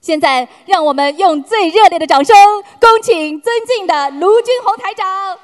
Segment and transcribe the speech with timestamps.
[0.00, 2.36] 现在，让我们用最热烈的掌声，
[2.80, 5.38] 恭请尊敬的卢军宏台长。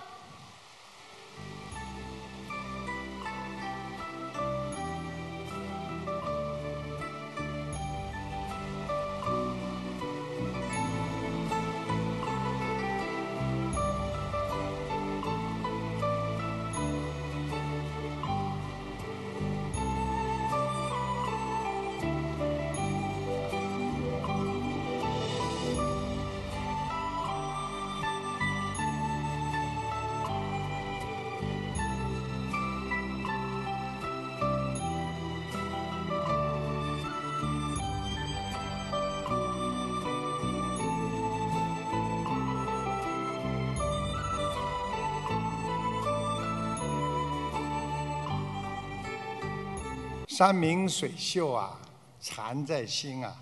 [50.34, 51.78] 山明水秀啊，
[52.20, 53.36] 禅在心啊，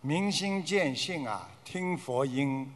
[0.00, 2.68] 明心见性啊，听佛音，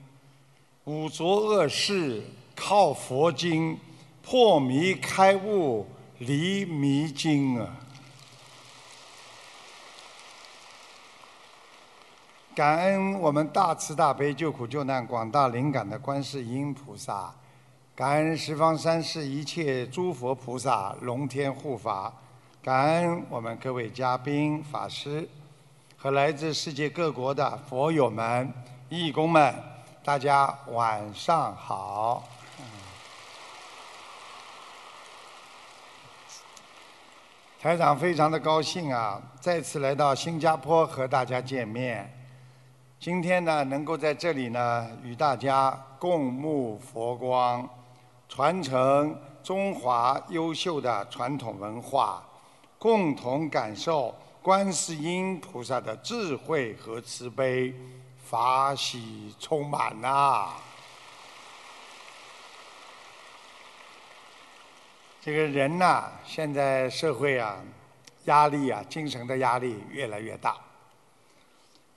[0.84, 2.22] 五浊恶世
[2.54, 3.76] 靠佛经，
[4.22, 5.84] 破迷开悟
[6.18, 7.76] 离迷津啊！
[12.54, 17.34] 感恩我们大慈大悲救苦救难广大灵感的观世音菩萨，
[17.96, 22.14] 感恩十方三世一切诸佛菩萨龙天护法。
[22.62, 25.26] 感恩我们各位嘉宾、法师
[25.96, 28.52] 和来自世界各国的佛友们、
[28.90, 29.54] 义工们，
[30.04, 32.22] 大家晚上好。
[37.58, 42.14] 台长非常的高兴啊，再次来到新加坡和大家见面。
[42.98, 47.66] 今天呢，能够在这里呢，与大家共沐佛光，
[48.28, 52.22] 传承中华优秀的传统文化。
[52.80, 57.74] 共同感受观世音菩萨的智慧和慈悲，
[58.24, 60.48] 法喜充满呐！
[65.20, 67.58] 这个人呐，现在社会啊，
[68.24, 70.56] 压力啊，精神的压力越来越大，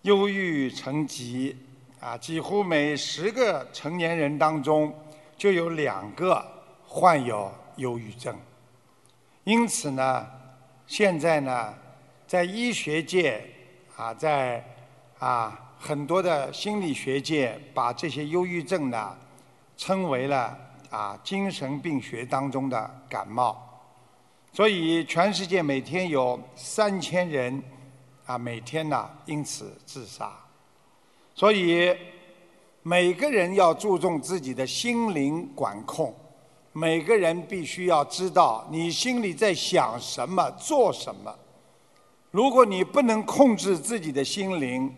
[0.02, 1.56] 忧郁成疾
[2.02, 4.94] 啊，几乎每十个成年人当中
[5.38, 6.46] 就有两个
[6.86, 8.38] 患有忧郁症，
[9.46, 10.43] 因此呢。
[10.86, 11.74] 现在呢，
[12.28, 13.44] 在医学界
[13.96, 14.64] 啊，在
[15.20, 19.18] 啊很多的心理学界，把这些忧郁症呢
[19.76, 20.58] 称为了
[20.90, 23.70] 啊精神病学当中的感冒。
[24.52, 27.64] 所以全世界每天有三千人
[28.26, 30.32] 啊每天呢因此自杀。
[31.34, 31.96] 所以
[32.84, 36.14] 每个人要注重自己的心灵管控。
[36.76, 41.34] 每个人必须要知道你心里在想什么、做什么。
[42.32, 44.92] 如果你不能控制自己的心灵，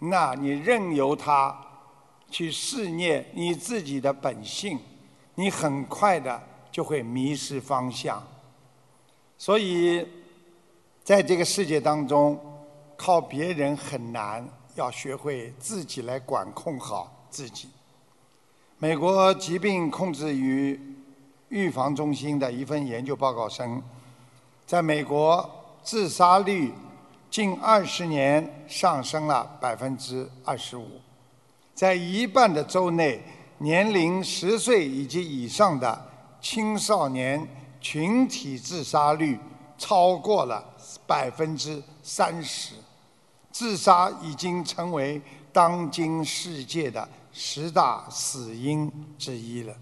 [0.00, 1.56] 那你任由它
[2.28, 4.80] 去肆虐你自己的本性，
[5.36, 6.42] 你很快的
[6.72, 8.20] 就会迷失方向。
[9.38, 10.04] 所以，
[11.04, 12.38] 在这个世界当中，
[12.96, 17.68] 靠别人很难，要学会自己来管控好自己。
[18.82, 20.80] 美国疾病控制与
[21.50, 23.82] 预防中心的一份研究报告称，
[24.64, 25.48] 在美国
[25.82, 26.72] 自杀率
[27.30, 30.86] 近二十年上升了百分之二十五，
[31.74, 33.20] 在一半的州内，
[33.58, 37.46] 年龄十岁以及以上的青少年
[37.82, 39.38] 群体自杀率
[39.76, 40.64] 超过了
[41.06, 42.72] 百分之三十，
[43.52, 45.20] 自杀已经成为
[45.52, 47.06] 当今世界的。
[47.32, 49.74] 十大死因之一了。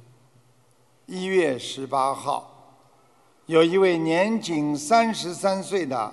[1.06, 2.76] 一月十八号，
[3.46, 6.12] 有一位年仅三十三岁的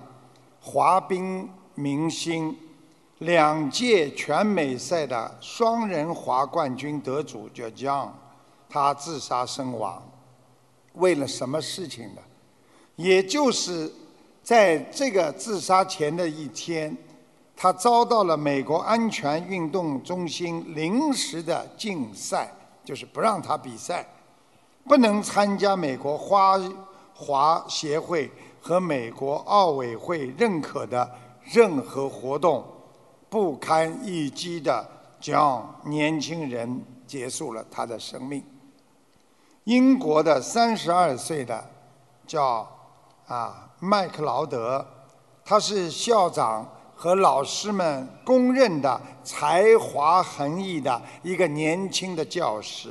[0.62, 2.58] 滑冰明星，
[3.18, 8.10] 两届全美赛的双人滑冠军得主叫 John，
[8.70, 10.02] 他自杀身亡。
[10.94, 12.22] 为了什么事情呢？
[12.96, 13.92] 也就是
[14.42, 16.96] 在这个自杀前的一天。
[17.58, 22.52] 他遭到了美国安全运动中心临时的禁赛，
[22.84, 24.06] 就是不让他比赛，
[24.84, 26.60] 不能参加美国花
[27.14, 28.30] 滑协会
[28.62, 31.10] 和美国奥委会认可的
[31.44, 32.64] 任何活动。
[33.30, 34.86] 不堪一击的
[35.22, 38.44] John 年轻人结束了他的生命。
[39.64, 41.64] 英国的三十二岁的
[42.28, 42.70] 叫
[43.28, 44.86] 啊麦克劳德，
[45.46, 46.70] 他是校长。
[46.96, 52.90] 和老师们公认的才华横溢的一个年轻的教师，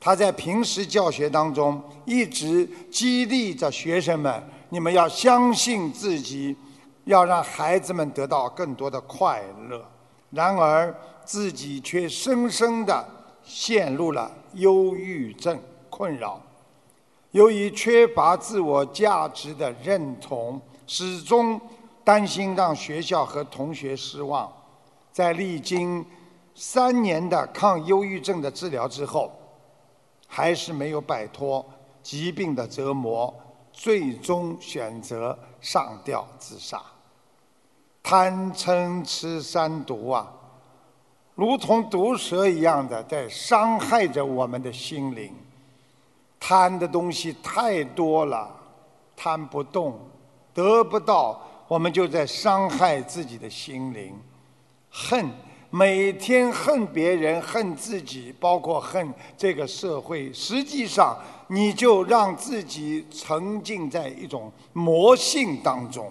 [0.00, 6.56] 他在平时教学当中一直激励着学生们：你们要相信自己，
[7.04, 9.84] 要让孩子们得到更多的快乐。
[10.30, 10.94] 然而
[11.24, 13.06] 自己却深深的
[13.42, 15.58] 陷入了忧郁症
[15.90, 16.40] 困扰。
[17.32, 21.60] 由于缺乏自我价值的认同，始终
[22.04, 24.50] 担心让学校和同学失望。
[25.12, 26.04] 在历经
[26.54, 29.30] 三年的抗忧郁症的治疗之后，
[30.26, 31.64] 还是没有摆脱
[32.02, 33.34] 疾病的折磨，
[33.72, 36.80] 最终选择上吊自杀。
[38.02, 40.32] 贪嗔痴三毒啊，
[41.34, 45.34] 如同毒蛇一样的在伤害着我们的心灵。
[46.38, 48.50] 贪的东西太多了，
[49.14, 49.98] 贪不动，
[50.54, 54.12] 得不到，我们就在伤害自己的心灵。
[54.90, 55.24] 恨，
[55.70, 66.10] 每天恨别人，恨自己，包括恨这个社会，实际上你就让自己沉浸在一种魔性当中。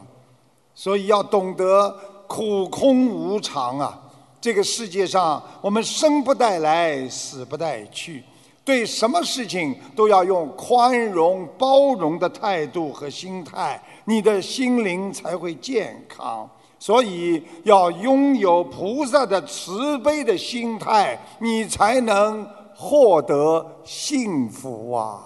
[0.74, 1.94] 所以要懂得
[2.26, 4.02] 苦空无常啊！
[4.40, 8.24] 这个世界上，我们生不带来，死不带去。
[8.64, 16.50] 对什么事情都要用宽容、包容的态度和心态，你的心灵才会健康。
[16.80, 25.20] 所以要拥有菩萨的慈悲的心态，你才能获得幸福啊！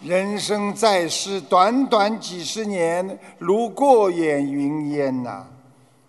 [0.00, 5.44] 人生在世，短短几十年，如过眼云烟呐。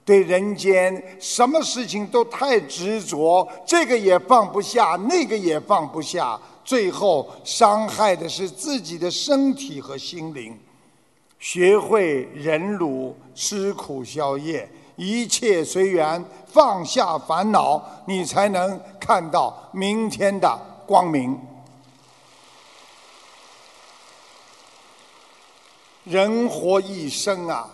[0.06, 10.60] 对人间什么事情都太执着，这个也放不下，那个也放不下，最后伤害的是自己的身体和心灵。
[11.40, 21.40] 学会忍辱，吃苦消业，一切随缘，放下烦恼，你才能看到明天的光明。
[26.04, 27.72] 人活一生啊。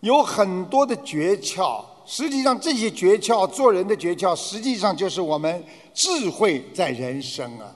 [0.00, 5.64] 有很多的诀窍，实际上这些诀窍，做人的诀窍，实际上就是我们
[5.94, 7.74] 智慧在人生啊！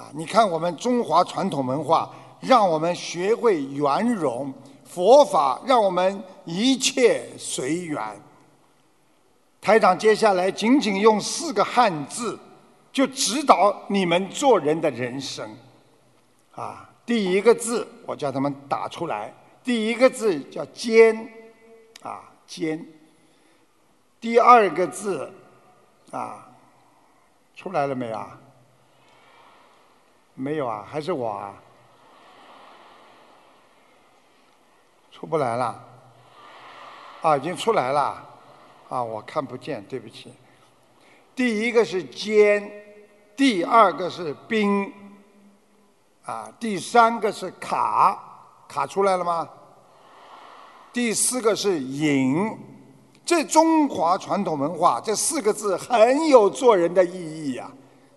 [0.00, 2.10] 啊，你看我们中华传统文化，
[2.40, 4.50] 让我们学会圆融；
[4.82, 8.02] 佛法让我们一切随缘。
[9.60, 12.38] 台长接下来仅仅用四个汉字，
[12.90, 15.54] 就指导你们做人的人生。
[16.52, 19.34] 啊，第一个字我叫他们打出来。
[19.62, 21.14] 第一个字叫坚，
[22.00, 22.82] 啊坚。
[24.18, 25.30] 第二个字，
[26.10, 26.48] 啊，
[27.54, 28.39] 出来了没啊？
[30.40, 31.52] 没有啊，还是我啊？
[35.12, 35.84] 出不来了。
[37.20, 38.26] 啊，已经出来了。
[38.88, 40.32] 啊，我看不见，对不起。
[41.36, 42.72] 第一个是坚，
[43.36, 44.90] 第二个是冰，
[46.24, 48.18] 啊，第三个是卡。
[48.66, 49.46] 卡出来了吗？
[50.90, 52.58] 第四个是隐，
[53.26, 57.70] 这中华传统文化这四个字很有做人的意义呀。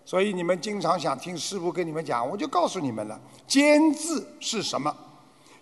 [0.06, 3.18] 所以你们经常想听师傅跟你们讲，我就告诉你们了。
[3.46, 4.94] 坚字是什么？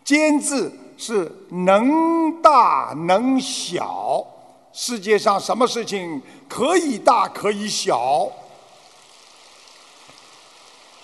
[0.05, 4.27] 坚字是能大能小。
[4.73, 8.29] 世界上什么事情可以大可以小？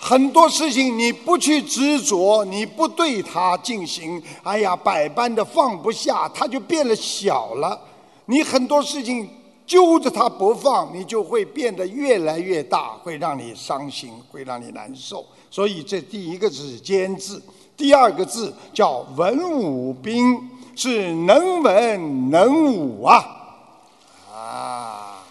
[0.01, 7.79] 很多事情你不去执着，你不对它进行，哎呀，百般的放不下，它就变了小了。
[8.25, 9.29] 你很多事情
[9.69, 15.23] 揪着它不放，你就会变得越来越大，会让你伤心，会让你难受。
[15.51, 17.39] 所以这第一个字“坚”字，
[17.77, 23.23] 第二个字叫“文武兵”，是能文能武啊，
[24.33, 25.23] 啊。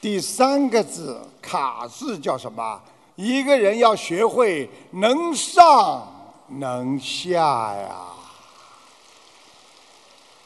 [0.00, 2.80] 第三个字“卡”字叫什么？
[3.16, 6.06] 一个人要学会能上
[6.50, 7.96] 能下呀，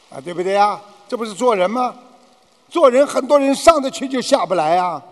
[0.09, 0.81] 啊，对不对呀？
[1.09, 1.93] 这不是做人吗？
[2.69, 5.03] 做人很多人上得去就下不来啊。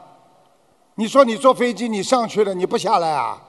[0.94, 3.42] 你说你坐飞机你上去了你不下来啊？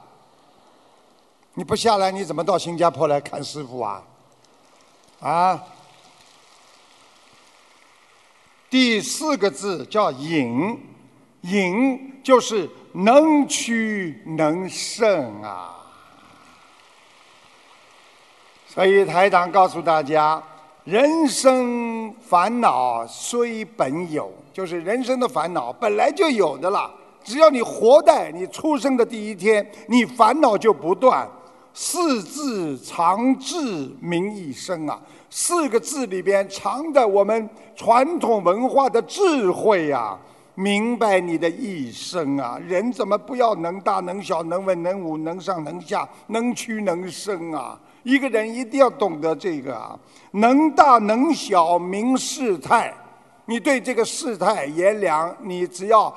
[1.53, 4.03] 你不下来你怎么到新加坡来看师傅啊？
[5.21, 5.63] 啊？
[8.71, 10.79] 第四个字叫“隐”，
[11.43, 15.75] 隐就是能屈能伸啊。
[18.67, 20.43] 所以台长告诉大家，
[20.89, 26.91] 人生烦恼虽本有，就是人生的烦恼本来就有的了。
[27.23, 31.29] 只要你活在你出生的第一天，你烦恼就不断。
[31.75, 33.55] 四字长治
[34.01, 40.17] 明一生啊，四个字里边藏的我们传统文化的智慧呀！
[40.55, 47.79] 明白你的一生啊，人怎么不要能大能小、能文能武、能上能下、能屈能伸啊？
[48.09, 49.95] 一个人一定要懂得这个啊，
[50.31, 52.91] 能大能小明事态。
[53.45, 56.15] 你对这个事态炎凉，你只要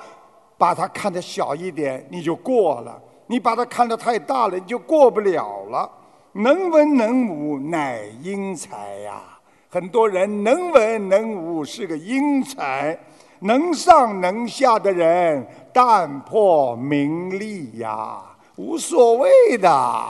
[0.57, 2.93] 把它看得小一点，你就过了；
[3.27, 5.91] 你把它看得太大了，你就过不了了。
[6.31, 9.21] 能文能武乃英才呀！
[9.67, 12.97] 很多人能文能武是个英才，
[13.39, 18.21] 能上能下的人淡泊名利呀，
[18.55, 20.07] 无所谓的。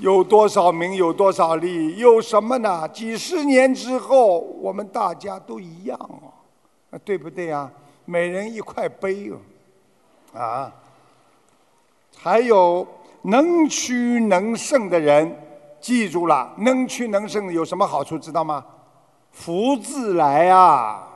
[0.00, 2.88] 有多少名，有多少利，有什么呢？
[2.88, 5.98] 几十年之后，我们大家都一样
[6.90, 7.70] 啊，对不对呀？
[8.04, 9.38] 每人一块碑哦，
[10.38, 10.72] 啊，
[12.16, 12.86] 还有
[13.22, 15.36] 能屈能胜的人，
[15.80, 18.18] 记住了，能屈能胜有什么好处？
[18.18, 18.64] 知道吗？
[19.32, 21.08] 福自来啊！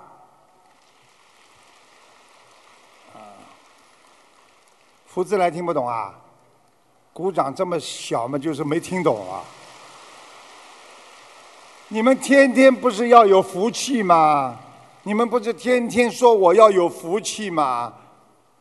[5.07, 6.15] 福自来听不懂啊？
[7.19, 9.43] 鼓掌这么小嘛，就是没听懂啊！
[11.89, 14.57] 你们天天不是要有福气吗？
[15.03, 17.93] 你们不是天天说我要有福气吗？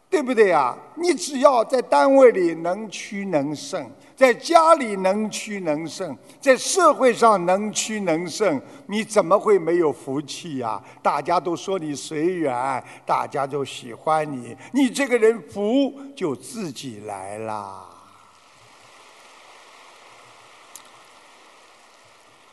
[0.10, 0.76] 对不对呀？
[0.96, 10.82] 你只要在单位里能屈能胜，在家里能屈能胜，在社会上能屈能胜，你怎么会没有福气呀？
[11.04, 17.90] 大家都说你随缘，大家都喜欢你，你这个人福就自己来啦。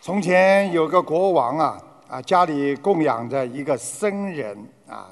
[0.05, 4.55] 从前有个国王啊，啊，家里供养着一个僧人
[4.87, 5.09] 啊，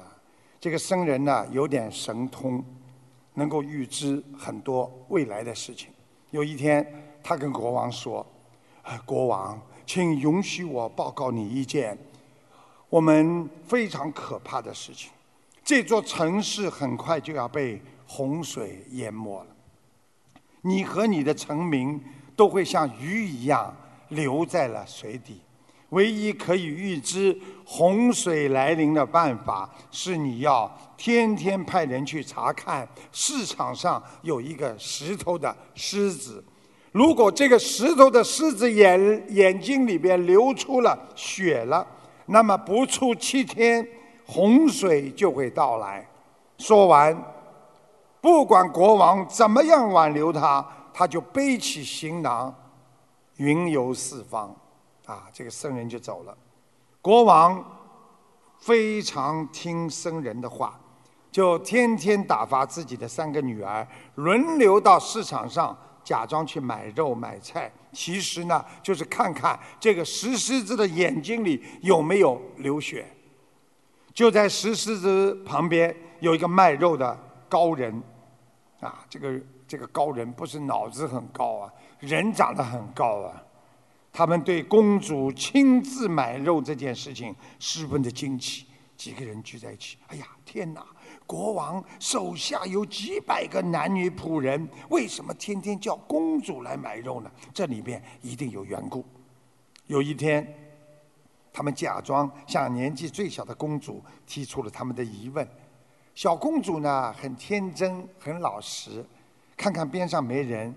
[0.61, 2.63] 这个僧人呢有点神通，
[3.33, 5.89] 能够预知很多未来的事情。
[6.29, 6.87] 有一天，
[7.23, 8.23] 他跟国王说
[9.03, 11.97] ：“国王，请允许我报告你一件
[12.87, 15.09] 我们非常可怕的事情。
[15.63, 19.47] 这座城市很快就要被洪水淹没了，
[20.61, 21.99] 你和你的臣民
[22.35, 23.75] 都会像鱼一样。”
[24.15, 25.41] 留在了水底。
[25.89, 36.43] 唯一可以预知洪水来临的办法，是你要天天派人去查看市场上有一个石头的狮子。
[36.91, 41.85] 如果这个石头的狮子眼眼睛里边流出了血了，
[42.25, 43.87] 那么不出七天，
[44.25, 46.07] 洪水就会到来。
[46.57, 47.15] 说完，
[48.19, 52.51] 不管国王怎么样挽留他，他就背起行囊。
[53.37, 54.55] 云游四方，
[55.05, 56.37] 啊，这个僧人就走了。
[57.01, 57.63] 国王
[58.59, 60.79] 非常听僧人的话，
[61.31, 63.85] 就天天打发自己的三个女儿
[64.15, 67.71] 轮流到市场上，假装去买肉买菜。
[67.91, 73.05] 其实呢，就是看看这个石狮子的眼睛里有没有流血。
[74.13, 77.17] 就在石狮子旁边有一个卖肉的
[77.49, 78.01] 高人，
[78.79, 81.73] 啊，这个这个高人不是脑子很高啊。
[82.05, 83.41] 人长得很高啊，
[84.11, 88.65] 他们对公主亲自买肉这件事情十分的惊奇。
[88.97, 90.85] 几个人聚在一起，哎呀，天哪！
[91.25, 97.31] 国王手下有几百个男女仆人，为什么天天叫公主来买肉呢？
[97.53, 99.03] 这里边一定有缘故。
[99.87, 100.45] 有一天，
[101.51, 105.45] 他们假装向年纪最小的公主提出了他们的疑问。
[106.13, 109.03] 小公主呢，很天真，很老实，
[109.57, 110.73] 看看边上没人。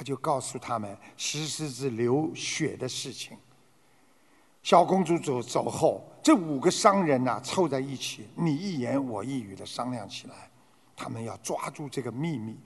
[0.00, 3.36] 他就告诉他们石狮子流血的事情。
[4.62, 10.50] 小公主走走后，这五个商人呐凑在一起，你一言我一语的商量起来，
[10.96, 12.56] 他们要抓住这个秘密。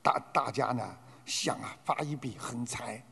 [0.00, 3.04] 大大家呢想啊发一笔横财。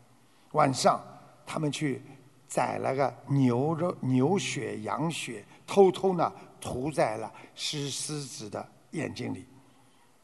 [0.53, 1.03] 晚上，
[1.45, 2.01] 他们去
[2.47, 9.45] 宰了个牛肉、牛血、羊血，偷偷呢涂在了石狮子的眼睛里。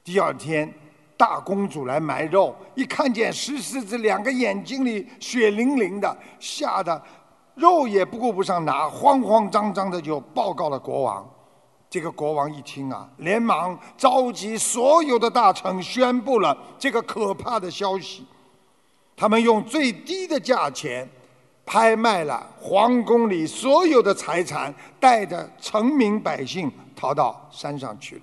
[0.04, 0.72] 第二天。
[1.20, 6.98] 大公主来买肉，一看见石狮子两个眼睛里血淋淋的，吓得
[7.54, 11.30] 肉也不顾不上拿，慌慌张张的就报告了国王。
[11.90, 18.24] 这个国王一听啊，连忙召集所有的大臣，宣布了这个可怕的消息。
[19.14, 21.06] 他们用最低的价钱
[21.66, 28.22] 拍卖了皇宫里所有的财产，带着臣民百姓逃到山上去了。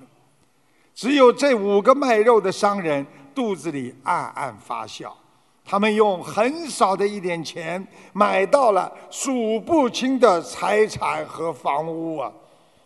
[0.97, 5.15] 只有这五个卖肉的商人肚子里暗暗发笑，
[5.63, 12.33] 他们用很少的一点钱买到了数不清的财产和房屋啊！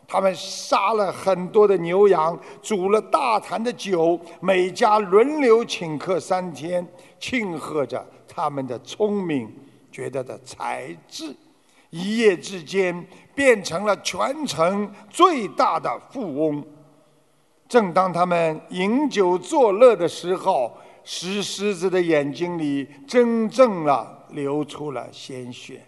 [0.06, 6.86] 他们杀了很多的牛羊，煮了大坛的酒，每家轮流请客三天，
[7.18, 9.50] 庆贺着他们的聪明，
[9.89, 11.34] 觉得的才智，
[11.91, 16.62] 一夜之间变成了全城最大的富翁。
[17.72, 20.70] 正当他们饮酒作乐的时候，
[21.06, 25.82] 石狮子的眼睛里真正了流出了鲜血。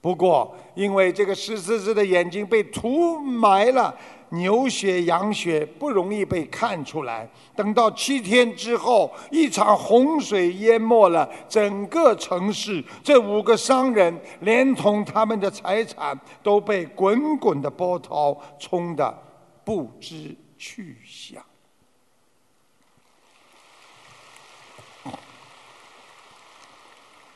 [0.00, 3.94] 不过，因为这个石狮子的眼睛被涂埋了
[4.30, 7.30] 牛血、羊血，不容易被看出来。
[7.54, 19.16] 等到七天之后，一场洪水淹没了整个城市，这五个商人连同他们的财产都被滚滚的波涛冲得
[19.62, 21.42] 不知去向。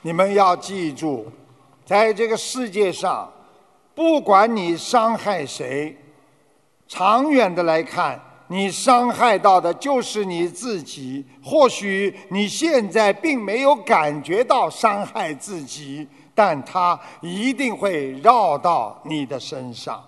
[0.02, 1.33] 你们要记住。
[1.87, 3.31] 在这个世界上，
[3.95, 5.95] 不管你伤害谁，
[6.88, 11.25] 长远的来看，你伤害到的就是你自己。
[11.43, 20.02] 或许你现在并没有感觉到伤害自己，但它一定会绕到你的身上。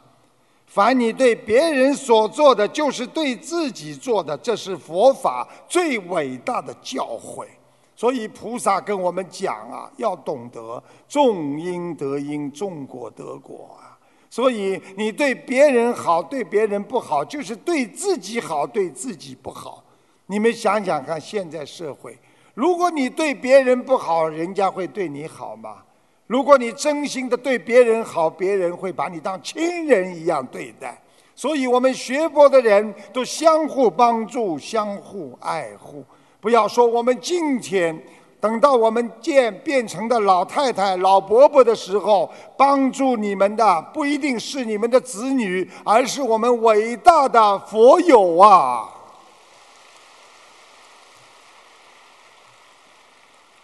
[0.67, 7.47] 凡你对别人所做的，就是对自己做的，这是佛法最伟大的教诲。
[7.95, 13.97] 所以菩萨跟我们讲啊，要懂得种因得因，种果得果啊。
[14.29, 19.83] 所以你对别人好，对别人不好，就是对自己好，对自己不好。
[20.27, 22.19] 你们想想看，现在社会，
[22.53, 25.79] 如果你对别人不好，人家会对你好吗？
[26.27, 31.01] 如果你真心的对别人好，别人会把你当亲人一样对待。
[31.35, 36.03] 所以我们学佛的人都相互帮助，相互爱护。
[36.41, 37.97] 不要说我们今天，
[38.41, 48.89] 等到我们见变成的老太太、老伯伯的时候，帮助你们的不一定是你们的子女，而是我们伟大的佛友啊！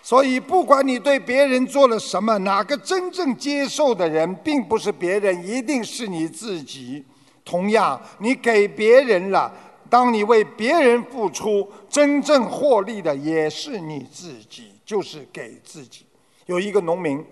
[0.02, 7.04] 所以，不管你对别人做了什么，哪个真正接受的人，并不是别人，一定是你自己。
[7.44, 9.52] 同样，你给别人了。
[9.88, 16.04] 当你为别人付出，真正获利的也是你自己，就是给自己。
[16.46, 17.24] 有一个农民，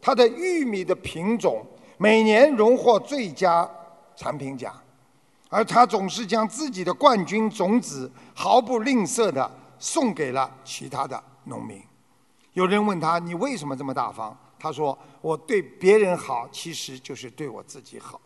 [0.00, 1.64] 他的玉米的品种
[1.96, 3.66] 每年荣获最佳
[4.16, 4.74] 产品奖，
[5.48, 11.80] 而他总是将自己的冠军种子毫不吝啬地送给了其他的农民。
[12.54, 18.20] 有人问他：“你为什么这么大方？”他说：“我对别人好，其实就是对我自己好。”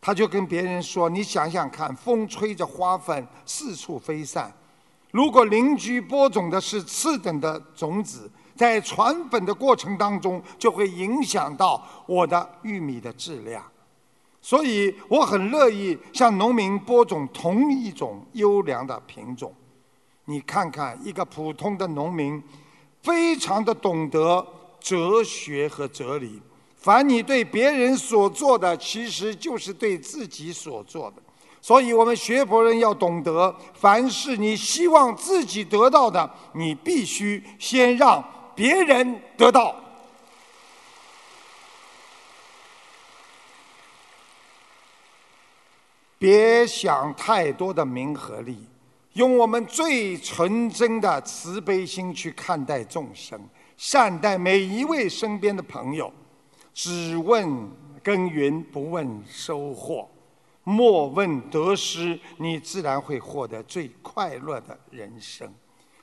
[0.00, 4.52] 他就跟别人说：“你想想看，风吹着花粉四处飞散。
[5.10, 13.64] 如果邻居播种的是次等的种子，在传粉的过程当中，就会影响到我的玉米的质量。
[14.40, 19.54] 所以，我很乐意向农民播种同一种优良的品种。
[20.26, 22.42] 你看看，一个普通的农民，
[23.04, 24.44] 非常的懂得
[24.80, 26.42] 哲学和哲理。”
[26.76, 31.22] 凡你对别人所做的，其实就是对自己所做的。
[31.62, 38.22] 所以，我们学佛人要懂得，凡是你希望自己得到的，你必须先让
[38.54, 39.74] 别人得到。
[46.18, 48.58] 别想太多的名和利，
[49.14, 53.40] 用我们最纯真的慈悲心去看待众生，
[53.76, 56.12] 善待每一位身边的朋友。
[56.72, 57.70] 只问
[58.02, 60.08] 耕耘，不问收获；
[60.64, 65.52] 莫问得失，你自然会获得最快乐的人生。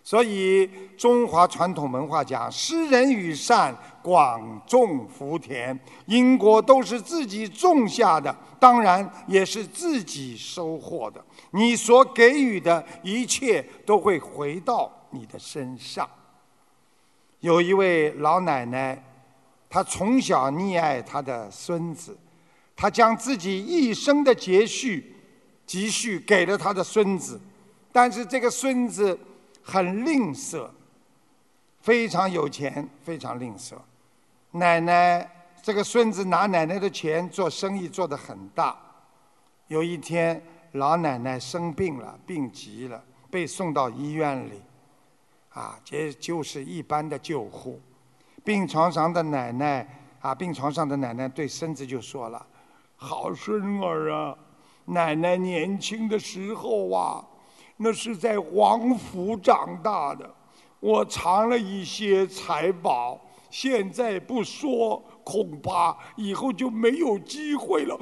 [0.04, 5.80] 所以，中华传统文化讲：施人与善，广种福田。
[6.06, 11.24] 因果都是自己种下的，当然也是自己收获的。
[11.52, 16.10] 你所给予的一切，都会回到你的身上。
[17.40, 19.04] 有一位老奶奶。
[19.74, 22.18] 她从小溺爱她的孙子，
[22.76, 25.16] 她将自己一生的积蓄
[25.66, 27.40] 积蓄给了她的孙子，
[27.90, 29.18] 但是这个孙子
[29.64, 30.70] 很吝啬，
[31.80, 33.76] 非常有钱，非常吝啬。
[34.52, 35.30] 奶奶，
[35.62, 38.78] 这个孙子拿奶奶的钱做生意做得很大。
[39.68, 40.42] 有一天，
[40.74, 44.62] 老奶奶生病了，病急了，被送到医院里，
[45.50, 47.80] 啊，这就是一般的救护。
[48.44, 49.88] 病床上的奶奶
[50.20, 52.46] 啊，病床上的奶奶对孙子就说了
[52.98, 54.38] ：“好孙儿啊，
[54.86, 57.26] 奶奶年轻的时候啊，
[57.84, 60.30] 那是在王府长大的，
[60.80, 67.98] 我藏了一些财宝，现在不说，恐怕以后就没有机会了。”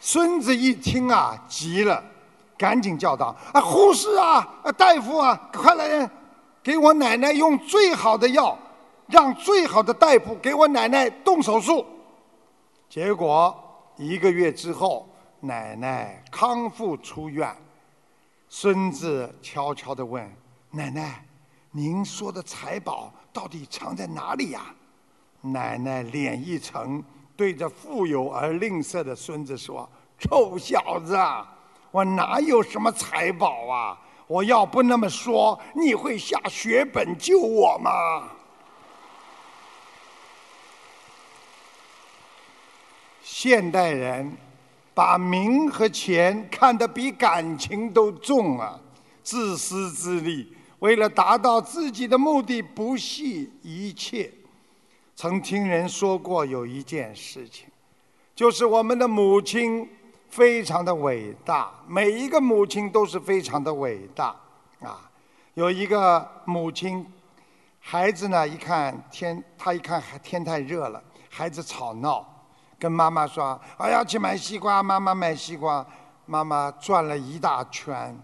[0.00, 2.02] 孙子一听啊，急了。
[2.58, 4.44] 赶紧叫道：“啊，护士啊，
[4.76, 6.10] 大夫啊，快来，
[6.60, 8.58] 给我奶奶用最好的药，
[9.06, 11.86] 让最好的大夫给我奶奶动手术。”
[12.90, 13.56] 结果
[13.96, 17.54] 一个月之后，奶奶康复出院，
[18.48, 20.28] 孙子悄悄地问
[20.72, 21.24] 奶奶
[21.70, 24.74] ：“您说的财宝到底藏在哪里呀？”
[25.40, 27.00] 奶奶脸一沉，
[27.36, 31.16] 对着富有而吝啬的孙子说：“臭小子，
[31.92, 33.96] 我哪有什么财宝啊？
[34.26, 38.30] 我要不那么说，你会下血本救我吗？”
[43.42, 44.30] 现代人
[44.92, 48.78] 把名和钱看得比感情都重啊，
[49.22, 54.30] 自私自利，为了达到自己的目的不惜一切。
[55.16, 57.66] 曾听人说过有一件事情，
[58.34, 59.88] 就是我们的母亲
[60.28, 64.36] 非常的伟大，每一个母亲都是非常的伟大
[64.80, 65.10] 啊。
[65.54, 67.06] 有一个母亲，
[67.78, 72.26] 孩子呢一看天，他一看天太热了，孩子吵闹。
[72.80, 75.86] 跟妈妈说：“我要去买西瓜。”妈妈买西瓜，
[76.24, 78.18] 妈妈转了一大圈，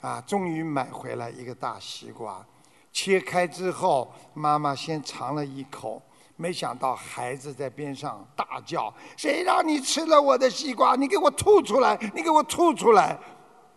[0.00, 2.46] 啊，终于买回来一个大西瓜。
[2.92, 6.00] 切开之后，妈妈先尝了一口，
[6.36, 10.94] 没想到孩子在边上大叫：“谁让你吃了我的西瓜？
[10.94, 11.98] 你给我吐出来！
[12.14, 13.18] 你给我吐出来！”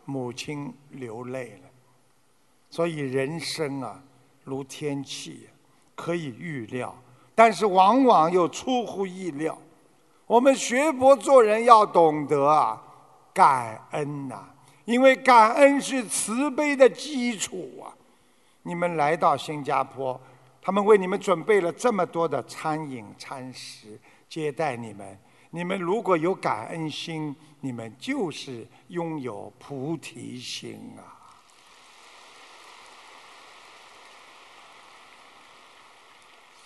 [0.05, 1.69] 母亲流泪了。
[2.69, 3.99] 所以人生啊，
[4.43, 5.49] 如天气，
[5.95, 6.95] 可以预料，
[7.33, 9.57] 但是往往又出乎意料。
[10.29, 12.79] 我们学佛做人要懂得啊，
[13.33, 14.43] 感恩呐，
[14.85, 17.89] 因为感恩是慈悲的基础啊。
[18.61, 20.21] 你们来到新加坡，
[20.61, 25.17] 他们为你们准备了这么多的餐饮餐食接待你们，
[25.49, 31.17] 你们如果有感恩心，你们就是拥有菩提心啊。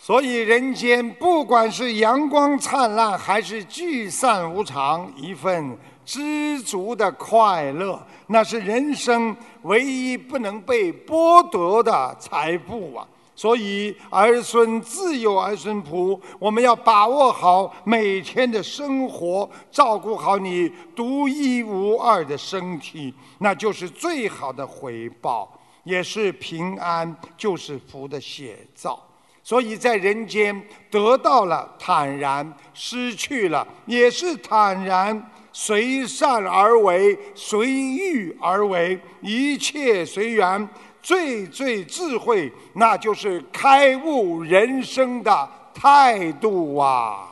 [0.05, 13.07] 所以，人间不管是阳光灿烂，还是聚散无常，一份知足的快乐，那是人生唯一不能被剥夺的财富啊！
[13.33, 25.49] 所以，儿孙自有儿孙福，我们要把握好每天的生活，照顾好你独一无二的身体，那就是最好的回报，
[25.85, 29.01] 也是平安，就是福的写照。
[29.43, 40.67] 所以在人间得到了坦然，失去了也是坦然，随善而为，随遇而为，一切随缘。
[41.01, 47.27] 最最智慧，那就是开悟人生的态度啊！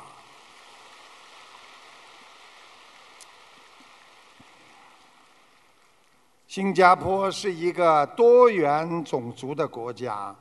[6.47, 10.35] 新加坡是一个多元种族的国家。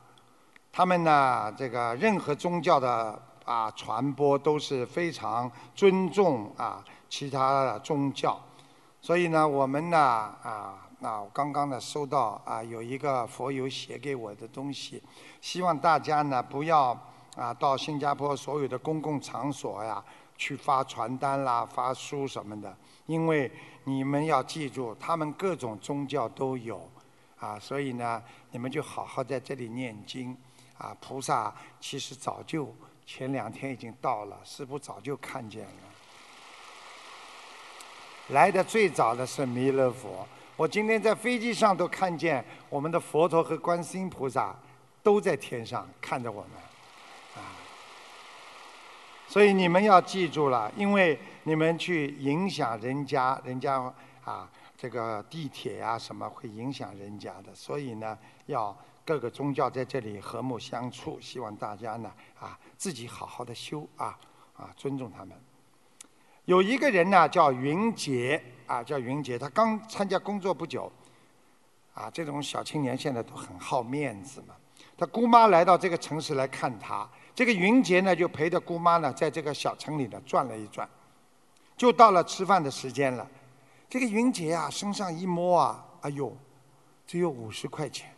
[0.73, 8.39] 他们呢，这个任何宗教的啊传播都是非常尊重啊其他的宗教，
[9.01, 15.03] 所以呢，我们呢啊，那我刚刚呢收到啊有一个佛友写给我的东西，
[15.41, 16.97] 希望大家呢不要
[17.35, 20.01] 啊到新加坡所有的公共场所呀
[20.37, 22.73] 去发传单啦、发书什么的，
[23.07, 23.51] 因为
[23.83, 26.89] 你们要记住，他们各种宗教都有
[27.37, 30.37] 啊，所以呢，你们就好好在这里念经。
[30.81, 35.69] 啊，菩萨其实早就前两天已经到了，师傅早就看见了。
[38.29, 44.55] 来的最早的是弥勒佛，我今天在飞机上都看见我们的佛陀和观世音菩萨
[45.03, 46.51] 都在天上看着我们，
[47.35, 47.45] 啊，
[49.27, 53.93] 所以你们要记住了，因为你们去影响人家，人家
[54.25, 54.49] 啊，
[54.81, 58.17] 这个地铁呀什么会影响人家的，所以呢
[58.47, 58.75] 要。
[59.03, 64.17] 各个宗教在这里和睦相处，希望大家呢啊自己好好的修啊
[64.55, 65.35] 啊尊重他们。
[66.45, 70.89] 有一个人呢叫云杰啊叫云杰，他刚参加工作不久，
[71.95, 74.55] 啊这种小青年现在都很好面子嘛。
[74.95, 80.87] 他姑妈来到这个城市来看他，这个云杰呢就陪着姑妈呢在这个小城里呢转了一转，
[81.75, 83.27] 就到了吃饭的时间了。
[83.91, 86.33] 这个云杰啊身上一摸啊，哎呦，
[87.05, 88.09] 只有五十块钱。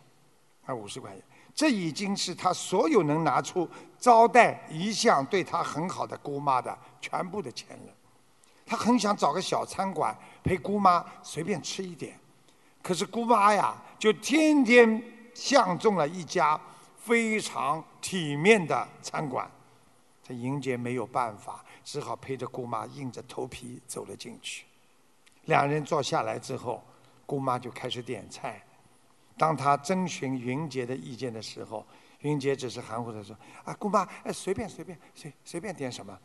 [0.66, 1.20] 啊，五十块钱，
[1.52, 7.92] 这已经是他所有能拿出招待一向对他很好的姑妈的全部的钱了。
[8.64, 12.16] 他很想找个小餐馆陪姑妈随便吃一点，
[12.80, 15.02] 可是姑妈呀，就天天
[15.34, 16.58] 相中了一家
[16.96, 19.50] 非常体面的餐馆。
[20.22, 24.64] 这迎接没有办法，只好陪着姑妈硬着头皮走了进去。
[25.46, 26.82] 两人坐下来之后，
[27.26, 28.62] 姑妈就开始点菜。
[29.36, 31.84] 当他征询云杰的意见的时候，
[32.20, 36.16] 云杰只是含糊的说：“啊，姑妈，哎，随便随便，随随便点什么。”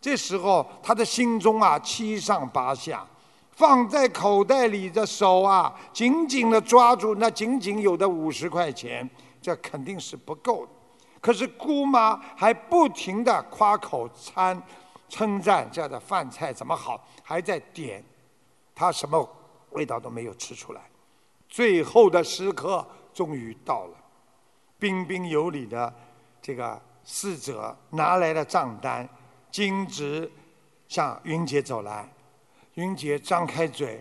[0.00, 3.04] 这时候他的心中啊七上八下，
[3.50, 9.08] 放在口袋里的手啊，紧紧的抓住那仅仅有的五十块钱，
[9.42, 10.72] 这肯定是不够的。
[11.20, 14.62] 可是姑妈还不停的夸口餐，
[15.08, 18.04] 称赞这的饭菜怎么好，还在点，
[18.78, 19.28] 他什么
[19.70, 20.80] 味道都没有吃出来。
[21.48, 23.96] 最后的时刻终于到了，
[24.78, 25.92] 彬彬有礼的
[26.40, 29.08] 这个侍者拿来了账单，
[29.50, 30.30] 径直
[30.86, 32.08] 向云姐走来。
[32.74, 34.00] 云姐张开嘴，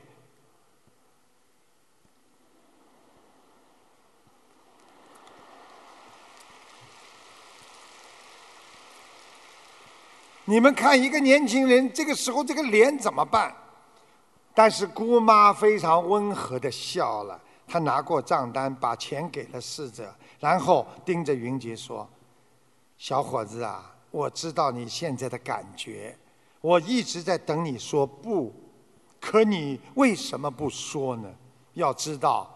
[10.45, 13.55] 你们看一个年轻人这个时候这个脸怎么办？
[14.57, 22.09] 但是姑妈非常温和的笑了，她拿过账单，把钱给了侍者，然后盯着云杰说
[22.97, 26.17] ：“小伙子啊，我知道你现在的感觉，
[26.59, 28.51] 我一直在等你说不，
[29.21, 31.29] 可你为什么不说呢？
[31.75, 32.49] 要知道，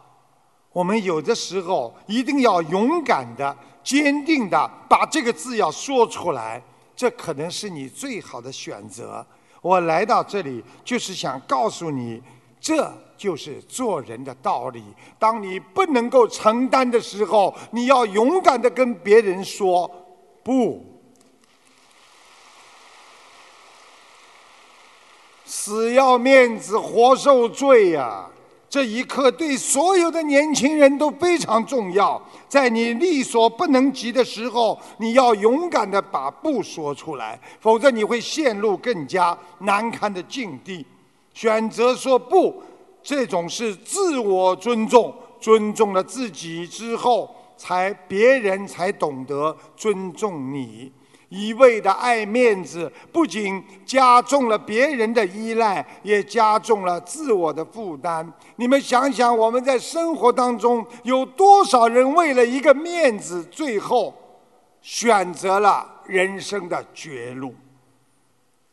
[0.71, 6.63] 我们有的时候一定要勇敢的、坚定的把这个字要说出来，
[6.95, 9.23] 这可能是你最好的选择。”
[9.62, 12.21] 我来到这里就是想告诉你，
[12.60, 14.84] 这就是做人的道理。
[15.19, 19.89] 当你不能够承担的时候，你要勇敢的跟别人说
[20.43, 20.84] 不。
[25.45, 28.30] 死要面子活受罪呀！
[28.71, 32.19] 这一刻对所有的年轻人都非常重要。
[32.47, 40.86] 在你力所不能及的时候，你要勇敢的把不说出来，否则你会陷入更加难堪的境地。
[41.34, 42.63] 选择说不，
[43.03, 50.89] 这种是自我尊重，尊重了自己之后，才别人才懂得尊重你。
[51.32, 58.30] 一味的爱面子，不仅加重了别人的依赖，也加重了自我的负担。
[58.58, 64.13] 你们想想，我们在生活当中有多少人为了一个面子，最后
[64.82, 67.56] 选择了人生的绝路？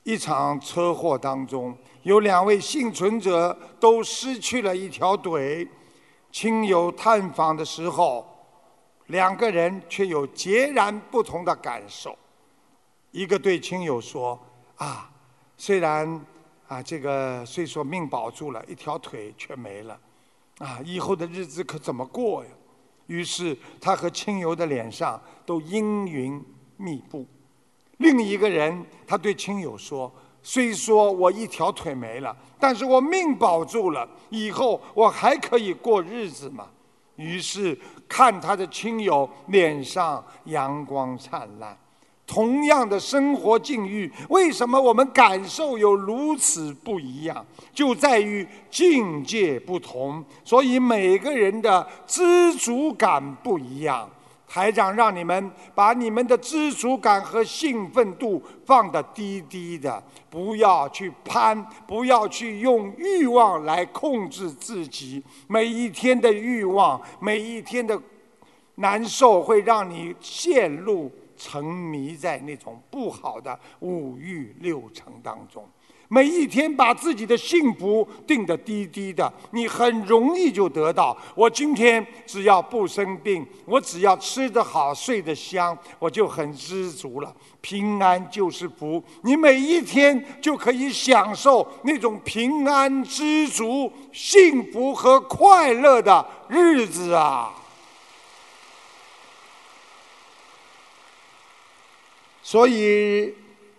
[0.03, 5.69] 一场车祸当中，有两位幸存者都失去了一条腿。
[6.33, 8.27] 亲友探访的时候，
[9.07, 12.19] 两个人却有截然不同的感受。
[13.11, 14.39] 一个对亲友说
[14.77, 15.11] ：“啊，
[15.57, 16.21] 虽然
[16.67, 19.99] 啊，这个虽说命保住了，一条腿却没了，
[20.59, 22.51] 啊，以后的日子可怎么过呀？”
[23.07, 26.45] 于是他和亲友的脸上都阴云
[26.77, 27.27] 密布。
[27.97, 36.69] 另一个人他对亲友说：“虽说我一条腿没了，但是我命保住了，以后我还可以过日子吗？”
[37.17, 41.77] 于是看他的亲友脸上阳光灿烂。
[42.29, 47.45] 同样的生活境遇，为什么我们感受有如此不一样？
[47.73, 54.07] 就在于境界不同，所以每个人的知足感不一样。
[54.47, 65.23] 台长让你们把你们的知足感和兴奋度放得低低的，不要去攀，不要去用欲望来控制自己。
[65.47, 67.99] 每一天的欲望，每一天的
[68.77, 71.11] 难受，会让你陷入。
[71.39, 75.65] 沉迷在那种不好的五欲六尘当中，
[76.09, 81.17] 每一天把自己的幸福定得低低的，你很容易就得到。
[81.35, 87.35] 我今天只要不生病，我只要吃得好、睡得香，我就很知足了。
[87.61, 97.55] 平安就是福，你每一天就可以享受那种平安、知足、幸福和快乐的日子啊！
[102.51, 103.35] 所以，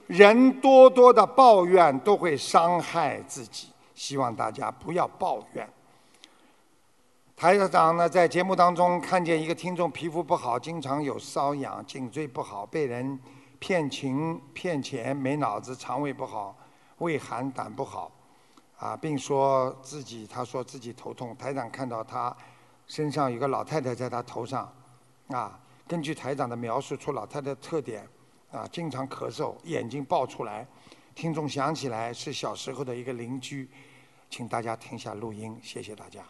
[0.06, 3.70] 人多多的抱怨都会伤害自己。
[3.96, 5.68] 希望大家不要抱怨。
[7.36, 13.20] 台长呢，在节目当中看见一个听众皮肤不好，经常有瘙痒，颈椎不好，被人
[13.58, 16.56] 骗情骗钱，没脑子，肠胃不好，
[17.00, 18.12] 胃寒胆不好，
[18.78, 21.36] 啊，并说自己他说自己头痛。
[21.36, 22.38] 台长看到他
[22.86, 24.72] 身上有个老太太在他头上，
[25.30, 28.08] 啊，根据台长的描述出老太太特点。
[28.52, 30.66] 啊，经常咳嗽，眼睛爆出来。
[31.14, 33.70] 听众想起来是小时候的一个邻居，
[34.30, 36.24] 请大家停下录音，谢谢大家。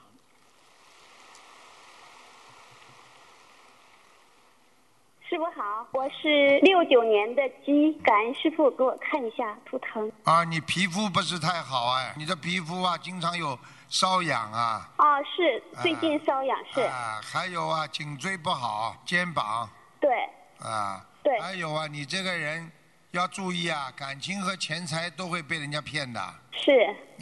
[5.29, 10.11] 师傅好，我是六九年的鸡，感恩师傅给我看一下图腾。
[10.23, 13.57] 啊，你皮肤不是太好哎，你的皮肤啊，经常有
[13.89, 14.89] 瘙痒啊。
[14.97, 16.81] 啊，是最近瘙痒是。
[16.81, 19.69] 啊，还有啊，颈椎不好，肩膀。
[20.01, 20.27] 对。
[20.59, 21.05] 啊。
[21.29, 21.39] 对。
[21.39, 22.71] 还有啊，你这个人
[23.11, 26.19] 要注意啊，感情和钱财都会被人家骗的
[26.51, 26.71] 是，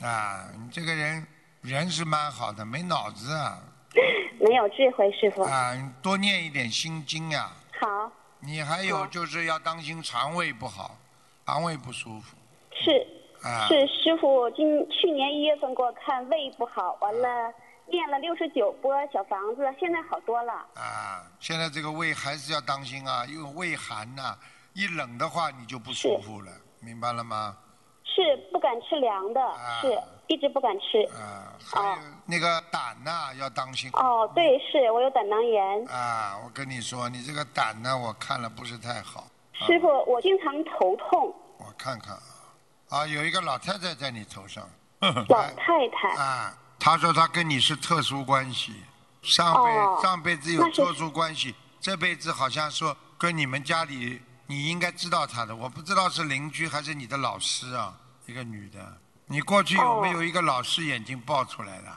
[0.01, 0.49] 啊！
[0.57, 1.27] 你这个人
[1.61, 3.61] 人是蛮好的，没脑子啊
[4.39, 5.41] 没有智慧，师傅。
[5.43, 5.73] 啊！
[5.73, 10.97] 你多念一点心经呀、好，你还有就是要当心肠胃不好，
[11.45, 12.37] 肠胃不舒服
[12.71, 13.05] 是
[13.43, 13.67] 啊。
[13.67, 17.51] 是，师傅今去年一月份给我看胃不好，完了
[17.89, 20.53] 念了六十九波小房子，现在好多了。
[20.75, 24.37] 啊，现在这个胃还是要当心啊，因为胃寒呐、
[24.73, 27.57] 一冷的话你就不舒服了，明白了吗？
[28.03, 31.03] 是不敢吃凉的，啊是一直不敢吃。
[31.13, 33.91] 啊，还有那个胆呐、要当心。
[33.93, 35.85] 哦，对，是我有胆囊炎。
[35.87, 39.27] 啊，我跟你说，你这个胆呢，我看了不是太好。
[39.53, 42.51] 师傅，我经常头痛，我看看啊，
[42.89, 44.67] 啊，有一个老太太在你头上。
[44.99, 46.09] 老太太。
[46.17, 48.73] 啊，她说他跟你是特殊关系，
[49.21, 58.97] 上辈、哦上辈子有特殊关系，这辈子好像说跟你们家里，你应该知道他的，我不知道是邻居还是你的老师啊，一个女的。
[59.25, 61.87] 你过去有没有一个老师眼睛爆出来的？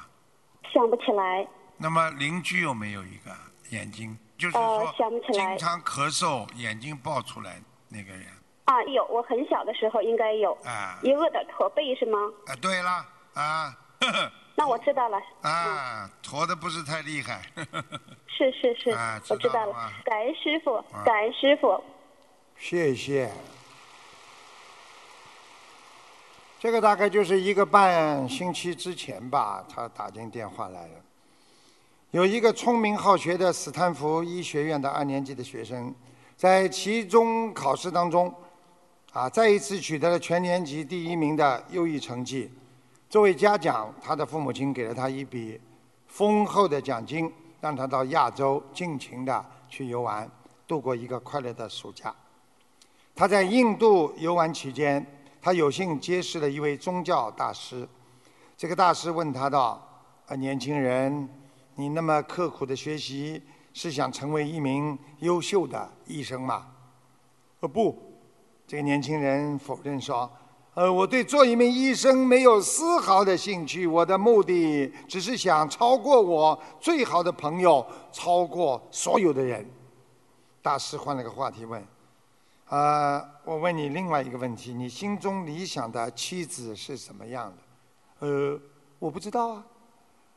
[0.72, 3.30] 想不起来，那么邻居有没有一个
[3.70, 4.18] 眼睛？
[4.36, 8.26] 就是呃说经常咳嗽，眼睛爆出来那个人。
[8.64, 12.18] 啊，有，我很小的时候应该有，啊一饿的驼背是吗？
[12.46, 17.40] 啊，对了啊，呵 呵那我知道了，啊，驼的不是太厉害。
[18.28, 21.82] 是是是，啊我知道了知道了，感恩师傅，感恩师傅。
[22.58, 23.32] 谢谢。
[26.58, 30.94] 这个大概就是一个半星期之前吧，他打进电话来了。
[32.10, 35.94] 有一个聪明好学的斯坦福医学院的二年级的学生，
[36.36, 38.30] 在期中考试当中，
[39.14, 42.52] 啊，再一次取得了全年级第一名的优异成绩。
[43.10, 45.60] 作为嘉奖，他的父母亲给了他一笔
[46.06, 47.28] 丰厚的奖金，
[47.60, 50.30] 让他到亚洲尽情的去游玩，
[50.64, 52.14] 度过一个快乐的暑假。
[53.16, 55.04] 他在印度游玩期间，
[55.42, 57.86] 他有幸结识了一位宗教大师。
[58.56, 59.84] 这个大师问他道
[60.28, 61.28] ：“啊，年轻人，
[61.74, 63.42] 你那么刻苦的学习，
[63.74, 66.68] 是想成为一名优秀的医生吗
[67.58, 68.00] ？”“呃，不。”
[68.68, 70.30] 这个年轻人否认说
[70.74, 79.68] ：“呃，我对做一名医生没有丝毫的兴趣，我的目的只是想超过我最好的朋友，超过所有的人。”
[80.62, 81.84] 大师换了个话题问。
[82.68, 87.52] 呃，我问你另外一个问题：你心中理想的妻子是什么样
[88.20, 88.26] 的？
[88.26, 88.60] 呃，
[89.00, 89.64] 我不知道啊，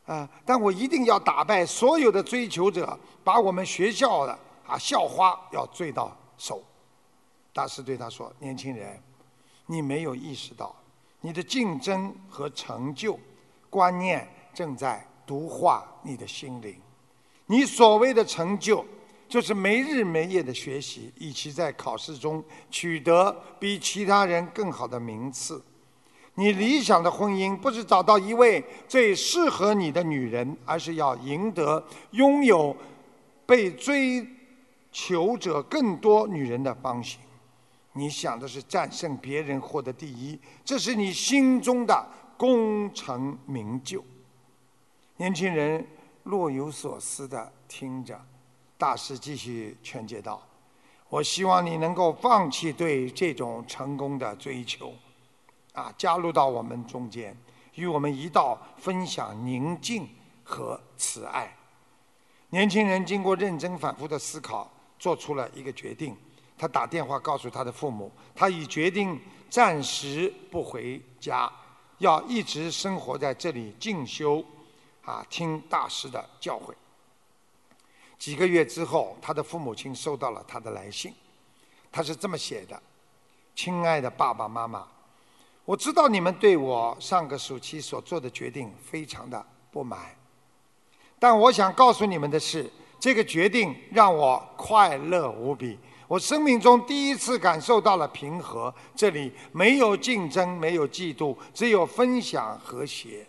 [0.07, 4.31] 啊、但我一定要打败所有的追求者，把我们学校的
[4.65, 6.63] 啊校花要追到手。
[7.53, 8.99] 大师对他说：“年轻人，
[9.65, 10.75] 你没有意识到，
[11.21, 13.19] 你的竞争和成就
[13.69, 16.75] 观念正在毒化你的心灵。
[17.45, 18.85] 你所谓的成就。”
[19.29, 25.59] 就是没日没夜的学习，以及在考试中取得比其他人更好的名次。
[26.35, 32.77] 你理想的婚姻不是找到一位最适合你的女人，而是要赢得拥有
[33.47, 34.23] 被追
[34.91, 37.19] 求者更多女人的芳心。
[37.93, 44.03] 你想的是战胜别人，获得第一，这是你心中的功成名就。
[45.17, 45.87] 年轻人
[46.23, 48.19] 若有所思地听着。
[48.75, 50.45] 大师继续劝诫道
[51.07, 54.93] ：“我希望你能够放弃对这种成功的追求，
[55.71, 57.37] 啊，加入到我们中间，
[57.75, 60.09] 与我们一道分享宁静
[60.43, 61.55] 和慈爱。”
[62.49, 66.17] 年轻人经过认真反复的思考，做出了一个决定。
[66.63, 71.51] 他打电话告诉他的父母，他已决定暂时不回家，
[71.97, 74.41] 要一直生活在这里进修，
[75.03, 76.73] 啊，听大师的教诲。
[78.17, 81.13] 几个月之后，他的父母亲收到了他的来信，
[81.91, 82.81] 他是这么写的
[83.53, 84.87] ：“亲爱的爸爸妈妈，
[85.65, 90.15] 我知道你们对我上个暑期所做的决定非常的不满，
[91.19, 92.71] 但我想告诉你们的是，
[93.01, 95.77] 这个决定让我快乐无比。
[96.13, 103.25] 我生命中第一次感受到了平和，这里没有竞争，没有嫉妒，只有分享和谐。”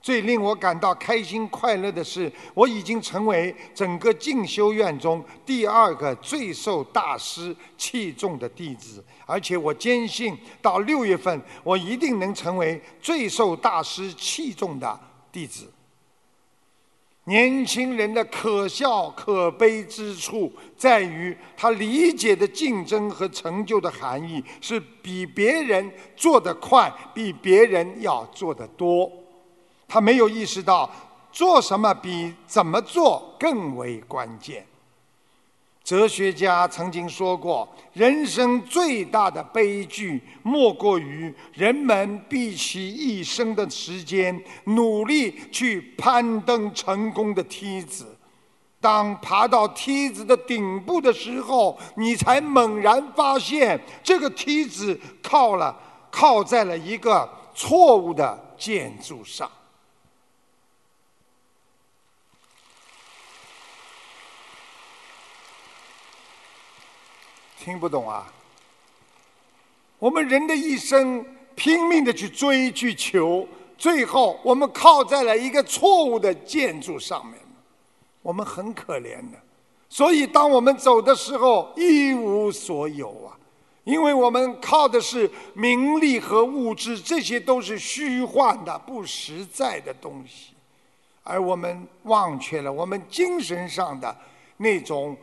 [0.00, 15.00] 最令我感到开心快乐的是，我已经成为整个进修院中第二个最受大师器重的弟子，而且我坚信，到六月份，我一定能成为最受大师器重的
[15.32, 15.68] 弟子。
[17.26, 29.10] 年轻人的可笑可悲之处在于，他理解的竞争和成就的含义是比别人做得快，比别人要做得多。
[29.88, 30.90] 他没有意识到
[31.32, 34.66] 做什么比怎么做更为关键。
[35.84, 48.16] 哲学家曾经说过，人生最大的悲剧，莫过于人们毕其一生的时间，努力去攀登成功的梯子，
[48.80, 55.78] 当爬到梯子的顶部的时候，你才猛然发现，这个梯子靠了，
[56.10, 59.50] 靠在了一个错误的建筑上。
[67.64, 68.30] 听不懂啊！
[69.98, 73.48] 我们人的一生拼命的去追去求，
[73.78, 77.36] 最后我们靠在了一个错误的建筑上面，
[78.20, 79.38] 我们很可怜的。
[79.88, 83.32] 所以，当我们走的时候一无所有啊，
[83.84, 90.52] 因为我们靠的是名利和物质，这些都是虚幻的、不实在的东西，
[91.22, 94.14] 而我们忘却了我们精神上的
[94.58, 95.16] 那种。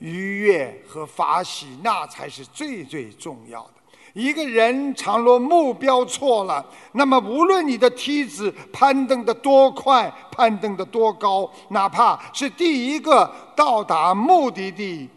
[0.00, 3.70] 愉悦和法喜，那才是最最重要的。
[4.12, 15.08] 一个人倘若目标错了，那么无论你的梯子攀登的多快，攀登的多高，哪怕是第一个到达目的地，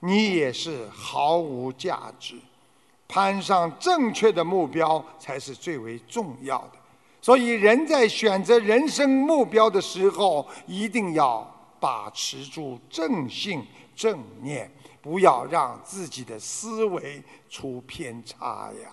[0.00, 2.34] 你也是毫无价值。
[3.06, 6.78] 攀上正确的目标才是最为重要的。
[7.20, 11.46] 所以，人在选择人生目标的时候，一定要
[11.78, 13.62] 把持住正性。
[13.94, 14.70] 正念，
[15.00, 18.90] 不要让自己的思维出偏差呀。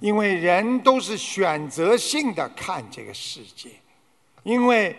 [0.00, 3.70] 因为人都是选择性的看这个世界，
[4.42, 4.94] 因为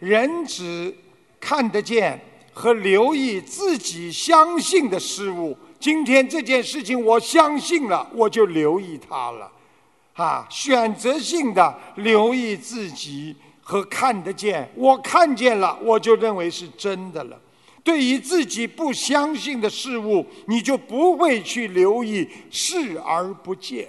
[0.00, 0.94] 人只
[1.38, 2.20] 看得见
[2.52, 5.56] 和留意自己相信的事物。
[5.78, 9.50] 今天这件事情，我相信了，我就留意它了。
[10.20, 17.40] 啊，选择性的留意自己和看得见，我看见了，我就认为是真的了。
[17.82, 23.88] 对于自己不相信的事物，你就不会去留意，视而不见。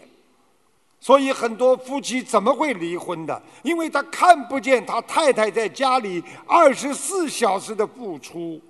[1.02, 3.42] 所以很多夫妻怎么会离婚的？
[3.64, 8.62] 因为他看不见他太太在家里二十四小时的付出。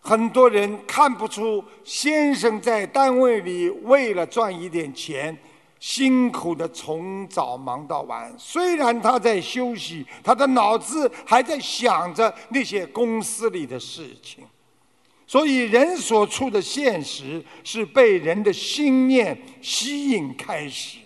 [0.00, 5.34] 很多人看不出先生在单位里为了赚一点钱。
[5.82, 14.44] 辛苦的从早忙到晚，虽然他在休息，他的脑子还在想着那些公司里的事情。
[15.26, 20.98] 所以，人所处的现实是被人的心念吸引开始。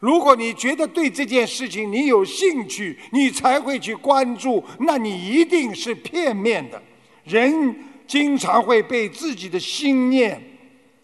[0.00, 6.82] 如果你觉得对这件事情你有兴趣，你才会去关注，那你一定是片面的。
[7.22, 10.42] 人经常会被自己的心念、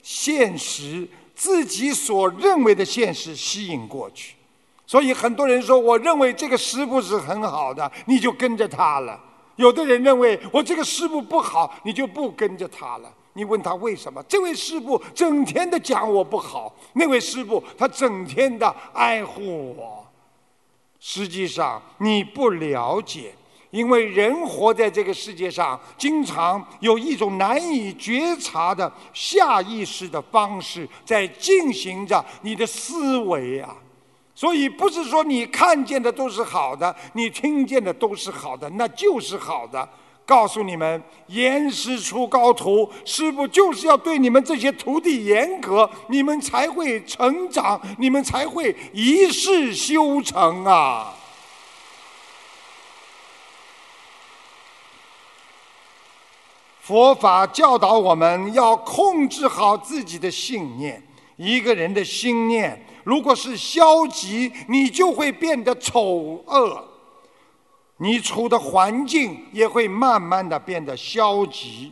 [0.03, 1.07] 现实。
[1.35, 4.35] 自己所认为的现实吸引过去，
[4.87, 9.20] 所以很多人说：“我认为这个师傅是很好的，你就跟着他了。”
[9.57, 13.12] 有的人认为我这个师傅不好，你就不跟着他了。
[13.35, 14.22] 你问他为什么？
[14.28, 20.07] 这位师傅整天的讲我不好，那位师傅他整天的爱护我。
[20.99, 23.32] 实际上你不了解。
[23.75, 33.75] 因为人活在这个世界上，经常有一种难以觉察的下意识的方式在进行着你的思维啊，
[34.33, 39.89] 所以不是说你看见的都是好的，你听见的都是好的，那就是好的。
[40.25, 51.12] 告诉你们，严师出高徒，师傅就是要对你们这些徒弟严格，你们才会成长，你们才会一世修成啊。
[56.85, 61.03] 佛法教导我们要控制好自己的信念。
[61.37, 66.85] 一个人的心念如果是消极，你就会变得丑恶，
[67.97, 71.91] 你处的环境也会慢慢的变得消极。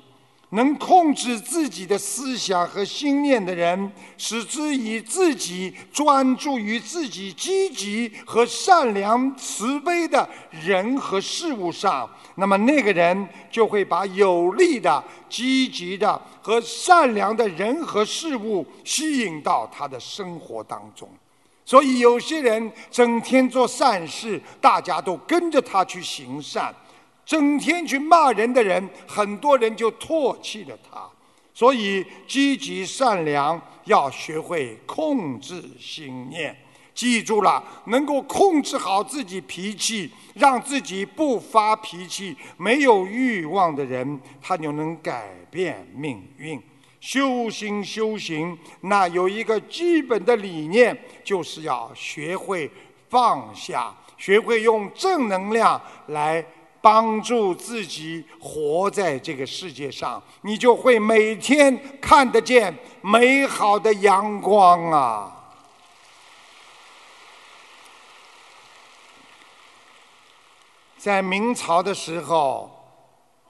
[0.53, 21.09] 能控制自己的思想和心念的人，使之以自己专注于自己积极和善良、慈悲的人和事物上，那么那个人就会把有利的、积极的和善良的人和事物吸引到他的生活当中。
[21.65, 26.75] 所以，有些人整天做善事，大家都跟着他去行善。
[27.25, 31.09] 整天去骂人的人，很多人就唾弃了他。
[31.55, 36.57] 所以，积极善良要学会控制心念。
[36.95, 46.63] 记住了，能够控制好自己脾气，让自己不发脾气、没有欲望的人，他就能改变命运。
[47.01, 52.71] 修心修行，那有一个基本的理念，就是要学会
[53.09, 56.45] 放下，学会用正能量来
[56.83, 65.39] 帮助自己活在这个世界上，你就会每天看得见美好的阳光啊！
[70.99, 72.71] 在明朝的时候，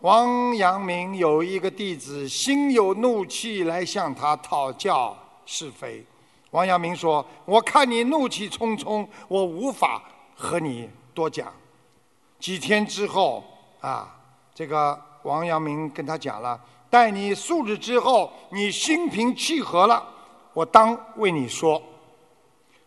[0.01, 5.17] 王阳明有一个弟子，心有怒气来向他讨教
[5.47, 6.05] 是非。
[6.51, 10.03] 王阳明说：“我看你怒气冲冲，我无法
[10.35, 11.51] 和你多讲。”
[12.43, 13.45] 几天之后，
[13.81, 14.13] 啊，
[14.53, 20.05] 这个王阳明跟他讲了：“待你数日之后，你心平气和了，
[20.53, 21.81] 我当为你说。”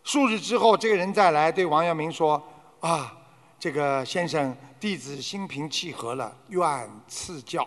[0.03, 2.43] 数日之后，这个人再来对王阳明说
[2.81, 3.17] ：“啊。”
[3.57, 7.65] 这个先生，弟子心平气和了，愿赐教。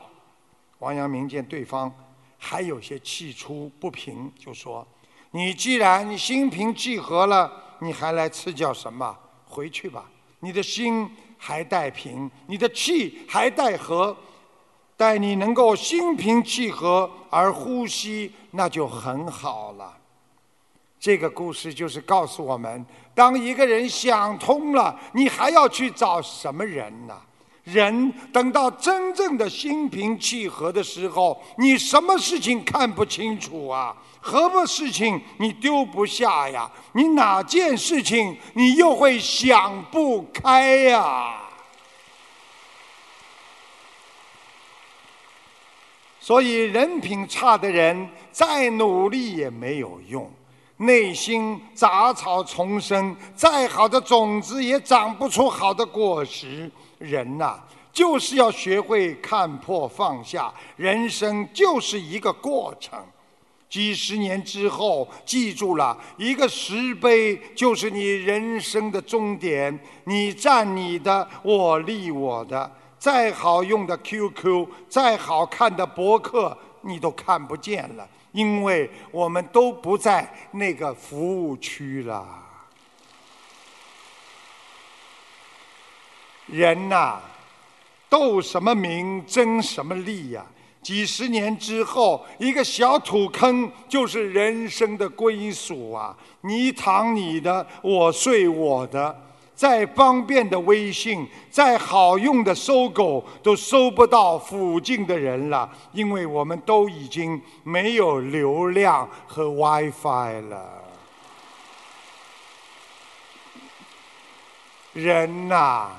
[0.80, 1.90] 王阳明见对方
[2.36, 4.86] 还有些气出不平，就说
[5.32, 9.16] ：“你既然心平气和了，你还来赐教什么？
[9.46, 10.04] 回去吧，
[10.40, 14.14] 你的心还带平，你的气还带和。
[14.96, 19.96] 待你能够心平气和而呼吸，那就很好了。”
[20.98, 22.84] 这个故事就是告诉我们：
[23.14, 27.16] 当一个人想通了，你还要去找什么人呢？
[27.62, 33.96] 人等到真正的心平气和的时候，你什么事情看不清楚啊？
[34.28, 36.70] 何么事情你丢不下呀？
[36.92, 41.34] 你哪件事情你又会想不开呀？
[46.20, 50.30] 所以，人品差的人再努力也没有用。
[50.76, 56.70] 内心杂草丛生，再好的种子也长不出好的果实。
[56.98, 57.58] 人呐，
[57.94, 63.02] 就是要学会看破放下，人生就是一个过程。
[63.68, 69.78] 几十年之后，记住了一个石碑，就是你人生的终点。
[70.04, 72.70] 你站你的，我立我的。
[72.98, 78.08] 再好用的 QQ，再好看的博客，你都看不见了。
[78.32, 82.26] 因为我们都不在那个服务区了。
[86.46, 87.18] 人呐，
[88.08, 90.44] 斗什么名，争什么利呀？
[90.88, 96.16] 几十年之后，一个小土坑就是人生的归属啊！
[96.40, 99.14] 你躺你的，我睡我的。
[99.54, 110.84] 再方便的微信，再好用的搜狗，都搜不到附近的人了，因为我们都已经没有流量和 WiFi 了。
[114.94, 115.90] 人呐，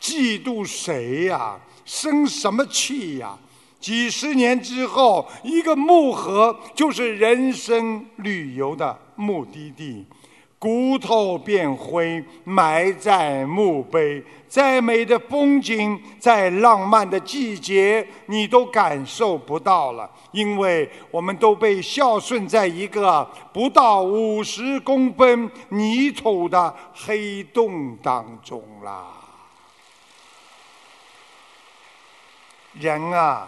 [0.00, 1.56] 嫉妒谁呀？
[1.84, 3.38] 生什么气呀？
[3.84, 10.06] 几十年之后，一个木盒就是人生旅游的目的地。
[10.58, 14.24] 骨头变灰，埋在墓碑。
[14.48, 29.08] 再美的风景，再浪漫的季节，你都感受不到了，因为我们都被孝顺在一个不到五十公分泥土的黑洞当中啦。
[32.80, 33.46] 人啊！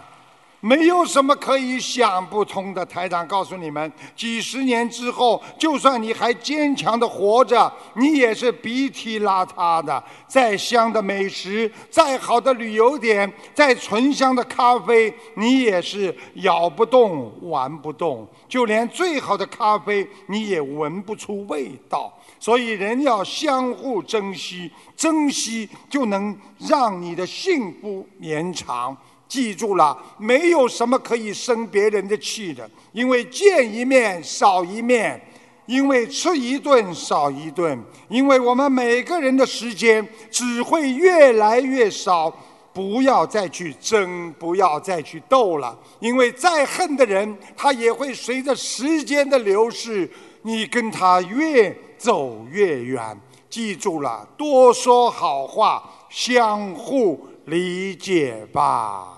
[0.67, 2.85] 没有什么可以想不通的。
[2.85, 10.03] 台长告诉你们，几十年之后，就算你还坚强的活着，你也是鼻涕邋遢的。
[10.27, 18.27] 再香的美食，再好的旅游点，再醇香的咖啡，你也是咬不动、玩不动。
[18.49, 22.13] 就连最好的咖啡，你也闻不出味道。
[22.41, 28.97] 所以，人要相互珍惜，珍惜就能让你的幸福绵长。
[29.29, 35.21] 记住了，没有什么可以生别人的气的，因为见一面少一面，
[35.67, 42.33] 因为吃一顿少一顿，因为我们每个人的时间只会越来越少。
[42.73, 50.07] 不要再去争，不要再去斗了，因为再恨的人，他也会随着时间的流逝，
[50.43, 53.19] 你跟他越走越远。
[53.49, 59.16] 记住了，多说好话，相互理解吧。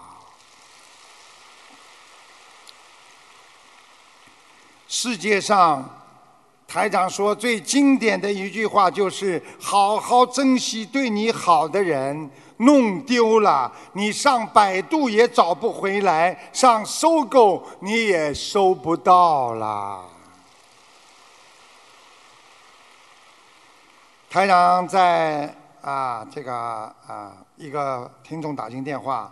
[4.90, 5.86] 世界上，
[6.66, 20.06] 台长说最经典的一句话就是：“好好珍惜对你好的人，弄丢了，你上百度也找不回来，上搜狗你也搜不到了。”
[24.30, 26.54] 台长在啊，这个
[27.06, 29.30] 啊，一个听众打进电话，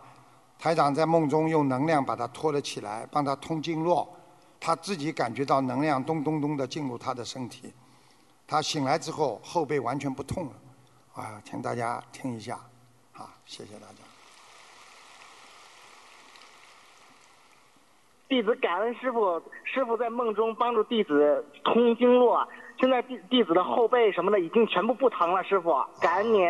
[0.58, 4.06] 台长在梦中用能量把他拖了起来，帮他通经络。
[4.60, 7.72] 他自己感觉到能量咚咚咚的进入他的身体，
[8.46, 12.58] 他醒来之后后背完全不痛了，啊，请大家听一下，
[13.12, 13.98] 啊，谢谢大家。
[18.28, 22.44] 弟子感恩师傅，师傅在梦中帮助弟子通经络，
[22.80, 25.44] 现在弟弟子的后背什么的已经全部不疼了。
[25.44, 26.40] 师傅，感恩你，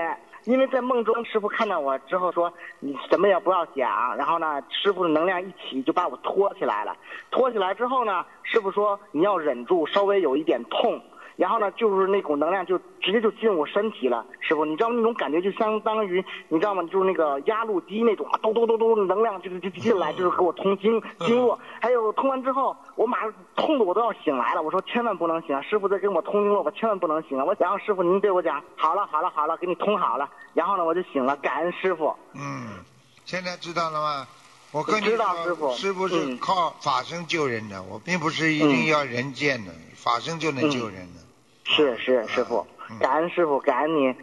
[0.46, 6.96] 因为在梦中师傅看到我之后说你什么也不要讲，然后呢，师傅的能量一起就把我托起来了，
[7.30, 11.02] 托起来之后呢，师傅说你要忍住，稍微有一点痛。
[11.36, 16.82] 然后呢，就是那股能量就直接就进入我身体了，师傅，你知道那种感觉就相当于你知道吗？
[16.84, 21.58] 就是那个压路机那种，咚咚咚咚，能量就是就进来，就是给我通经经络。
[21.80, 24.62] 还有通完之后，我马上痛的我都要醒来了。
[24.62, 27.44] 我说千万不能醒啊，师傅在给我通经络，我千万不能醒啊！
[27.44, 30.26] 我想让师傅您对我讲，好了好了好了，给你通好了。
[30.54, 32.16] 然后呢，我就醒了，感恩师傅。
[32.32, 32.78] 嗯，
[33.26, 34.26] 现在知道了吗？
[34.72, 41.20] 我跟你知道师傅说，师傅是嗯靠法身救人的，我并不是一定要人见的，法身就能救人的。
[41.68, 42.64] 是是师傅，
[43.00, 44.16] 感恩师傅，感恩您。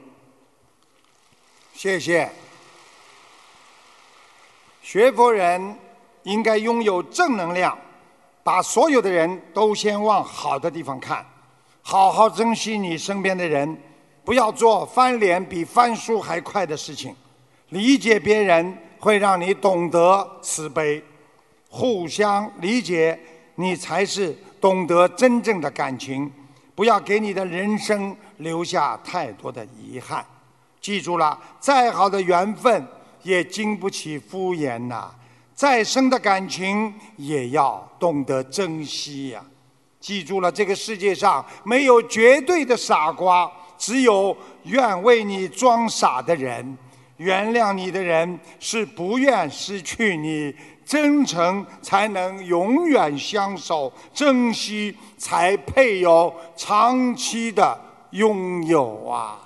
[1.74, 2.30] 谢谢。
[4.82, 5.78] 学佛人
[6.24, 7.78] 应该拥有正能量，
[8.44, 11.24] 把所有的人都先往好的地方看，
[11.82, 13.78] 好好珍惜你身边的人，
[14.24, 17.14] 不要做翻脸比翻书还快的事情。
[17.70, 21.04] 理解别人会让你懂得慈悲，
[21.70, 23.20] 互相理解，
[23.56, 26.32] 你才是懂得真正的感情。
[26.76, 30.26] 不要给你的人生留下太多的遗憾。
[30.82, 32.86] 记住了，再好的缘分
[33.22, 35.10] 也经不起敷衍呐、
[35.54, 39.42] 再深的感情也要懂得珍惜呀、
[40.00, 46.78] 记住了，这个世界上没有绝对的傻瓜，只有愿为你装傻的人。
[47.18, 50.54] 原谅你的人是不愿失去你，
[50.86, 57.80] 真诚才能永远相守，珍惜才配有长期的
[58.12, 59.40] 拥有啊！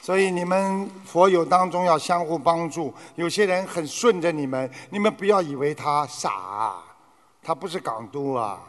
[0.00, 2.94] 所以你们佛友当中要相互帮助。
[3.16, 6.76] 有些人很顺着你们，你们不要以为他傻，
[7.42, 8.60] 他不是港督啊，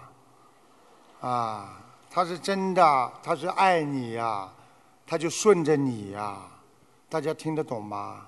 [1.21, 1.79] 啊，
[2.09, 4.49] 他是真的，他是爱你呀、
[5.05, 6.37] 他就顺着你呀、
[7.07, 8.26] 大家听得懂吗？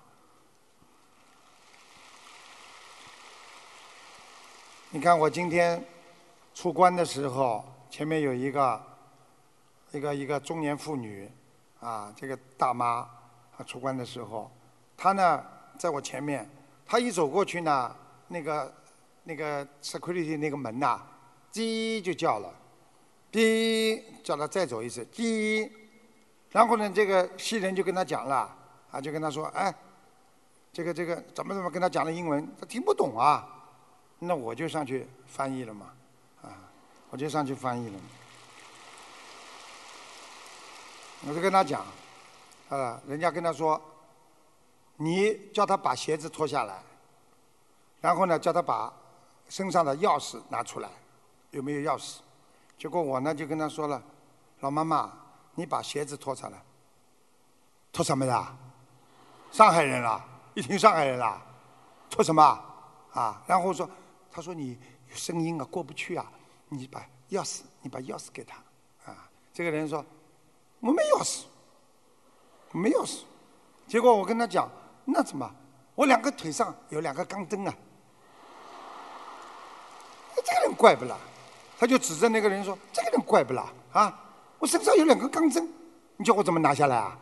[4.92, 5.80] 你看我今天
[6.56, 8.82] 出关的时候，前面有一个
[9.92, 11.30] 一个一个中年妇女，
[11.80, 13.08] 啊，这个大妈，
[13.56, 14.50] 她出关的时候，
[14.98, 15.46] 她呢
[15.78, 16.50] 在我前面，
[16.88, 17.96] 她一走过去呢，
[18.30, 18.74] 那个
[19.26, 21.00] 那个 security 那个门呐、
[21.54, 22.52] 叽就叫了，
[23.32, 25.70] 哔叫她再走一次，叽，
[26.50, 28.52] 然后呢，这个西人就跟他讲了，
[28.90, 29.72] 啊，就跟他说，哎，
[30.74, 33.59] 这个这个怎么怎么跟他讲了英文，他听不懂啊，
[34.20, 35.88] 那我就上去翻译了嘛，
[36.42, 36.52] 啊，
[37.10, 38.00] 我就上去翻译了。
[41.28, 41.86] 我就跟他讲，
[42.70, 43.82] 啊，人家跟他说，
[44.98, 46.82] 你叫他把鞋子脱下来，
[48.02, 48.94] 然后呢，叫他把
[49.48, 50.90] 身上的钥匙拿出来，
[51.52, 52.18] 有没有钥匙？
[52.78, 54.02] 结果我呢就跟他说了，
[54.60, 55.12] 老妈妈，
[55.56, 56.62] 你把鞋子脱下来。
[57.92, 58.56] 脱什么呀？
[59.52, 61.42] 上海人啦，一听上海人啦，
[62.10, 62.42] 脱什么？
[63.14, 63.90] 啊，然后说，
[64.32, 64.78] 他说你
[65.14, 66.32] 声音啊过不去啊，
[66.70, 68.58] 你把钥匙，你把钥匙给他，
[69.12, 70.06] 啊，这个人说。
[70.82, 71.44] 我没钥匙，
[72.72, 73.24] 没钥匙。
[73.86, 74.72] 结果我跟他讲，
[75.04, 75.52] 那怎么？
[75.94, 77.74] 我两个腿上有两个钢针啊。
[80.32, 81.18] 哎这个人怪不啦？
[81.78, 83.74] 他就指着那个人说：“这个人怪不啦？
[83.92, 85.68] 啊，我身上有两个钢针，
[86.16, 87.20] 你叫我怎么拿下来啊？”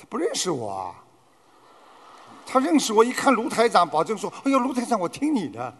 [0.00, 1.04] 他不认识我啊。
[2.46, 5.72] 他认识我，一看卢台长，保证说：“哎呦，卢台长，我听你的。”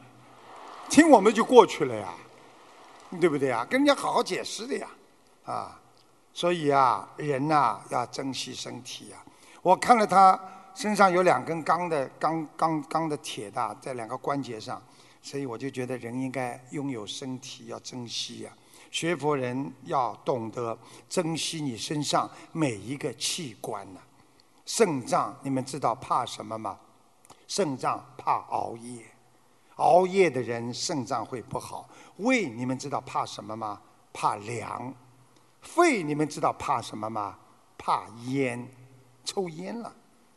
[0.90, 2.12] 听我们就过去了呀，
[3.20, 3.64] 对不对呀？
[3.70, 4.88] 跟人家好好解释的呀，
[5.44, 5.80] 啊，
[6.34, 9.16] 所以啊，人呐、要珍惜身体呀、
[9.62, 10.38] 我看了他
[10.74, 14.82] 身上有两根钢的钢钢钢的铁的在两个关节上，
[15.22, 18.50] 所以我就觉得人应该拥有身体要珍惜呀、
[18.90, 20.76] 学佛人要懂得
[21.08, 24.00] 珍惜你身上每一个器官呐、
[24.72, 26.78] 肾脏，你们知道怕什么吗？
[27.48, 29.04] 肾脏怕熬夜。
[29.74, 31.88] 熬夜的人肾脏会不好。
[32.18, 33.80] 胃你们知道怕什么吗？
[34.12, 34.94] 怕凉。
[35.60, 37.36] 肺你们知道怕什么吗？
[37.76, 38.64] 怕烟，
[39.24, 39.92] 抽烟了。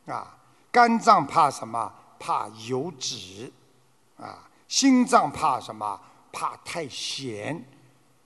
[0.07, 0.35] 啊，
[0.71, 1.93] 肝脏怕什么？
[2.17, 3.53] 怕油脂。
[4.17, 6.01] 啊，心脏怕什么？
[6.31, 7.63] 怕太咸。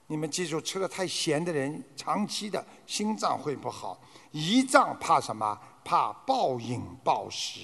[0.10, 3.99] 你们记住，吃了太咸的人，长期的心脏会不好。
[4.32, 5.60] 胰脏怕什么？
[5.88, 7.61] 怕暴饮暴食。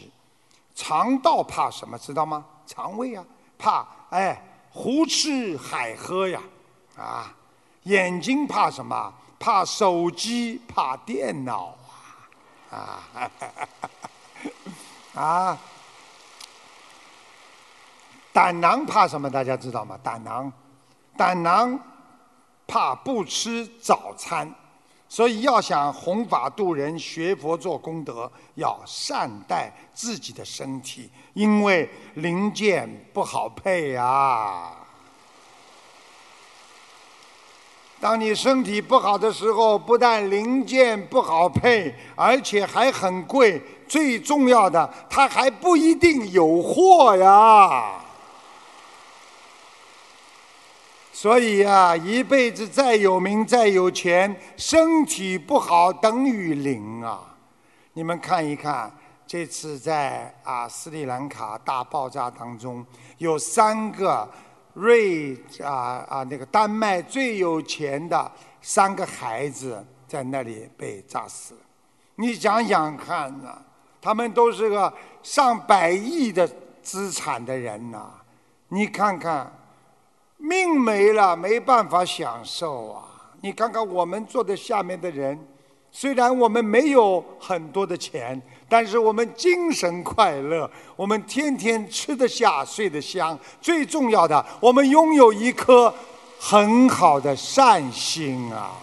[0.73, 1.99] 肠道怕什么？
[1.99, 2.45] 知道吗？
[2.65, 3.25] 肠胃啊，
[3.59, 6.41] 怕哎胡吃海喝呀，
[6.97, 7.35] 啊，
[7.83, 9.13] 眼睛怕什么？
[9.37, 11.75] 怕手机，怕电脑
[12.71, 13.31] 啊，啊，
[15.21, 15.57] 啊，
[18.31, 19.29] 胆囊怕什么？
[19.29, 19.99] 大家知道吗？
[20.01, 20.49] 胆囊，
[21.17, 21.77] 胆囊
[22.65, 24.49] 怕不吃早餐。
[25.13, 34.71] 所以要想弘法度人、学佛做功德，要善待自己的身体，因为零件不好配啊。
[37.99, 43.61] 当你身体不好的时候，不但零件不好配，而且还很贵。
[43.87, 48.02] 最重要的，它还不一定有货呀。
[51.15, 57.37] 所以呀，一辈子再有名再有钱，身体不好等于零啊！
[57.93, 58.91] 你们看一看，
[59.27, 62.83] 这次在啊斯里兰卡大爆炸当中，
[63.19, 64.27] 有三个
[64.73, 71.59] 瑞啊啊那个丹麦最有钱的三个孩子在那里被炸死了。
[72.15, 73.55] 你想想看呐，
[74.01, 74.91] 他们都是个
[75.21, 76.49] 上百亿的
[76.81, 78.09] 资产的人呐，
[78.69, 79.53] 你看看。
[80.43, 83.05] 命没了，没办法享受啊！
[83.39, 85.39] 你看看我们坐在下面的人，
[85.89, 93.39] 虽然我们没有很多的钱，但是我们精神快乐，我们天天吃得下，睡得香。
[93.61, 95.93] 最重要的，我们拥有一颗
[96.37, 98.73] 很好的善心啊！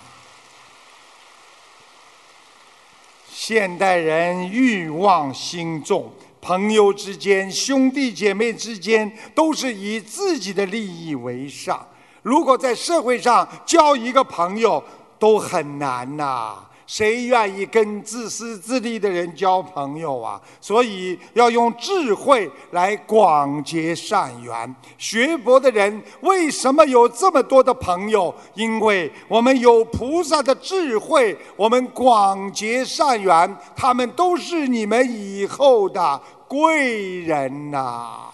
[3.29, 6.11] 现代人欲望心重。
[6.41, 11.86] 朋友之间、兄弟姐妹之间，都是以自己的利益为上。
[12.22, 14.82] 如果在社会上交一个朋友
[15.18, 16.57] 都很难呐，
[16.91, 20.41] 谁愿意跟自私自利的人交朋友啊？
[20.61, 24.74] 所以要用智慧来广结善缘。
[24.99, 28.34] 学佛的人为什么有这么多的朋友？
[28.55, 36.20] 因为我们有菩萨的智慧，我们广结善缘，他们都是你们以后的。
[36.49, 38.28] 贵人呐，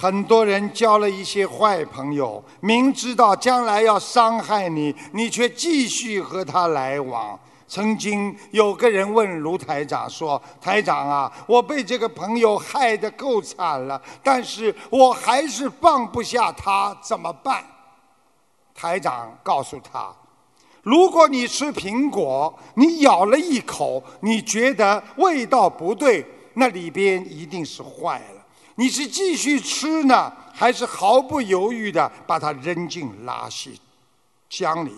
[0.00, 7.38] 很多人交了一些坏朋友，明知道将来要伤害你，你却继续和他来往。
[7.68, 17.62] 曾经有个人问卢台长说：“台长啊，我被这个朋友害得够惨了，但是我还是放不下他，怎么办？”
[18.74, 20.10] 台长告诉他。
[20.82, 26.24] 如果你吃苹果，你咬了一口，你觉得味道不对，
[26.54, 28.39] 那里边一定是坏了。
[28.80, 33.76] 你是继续吃呢，还是毫不犹豫的把它扔进垃圾
[34.48, 34.90] 箱里？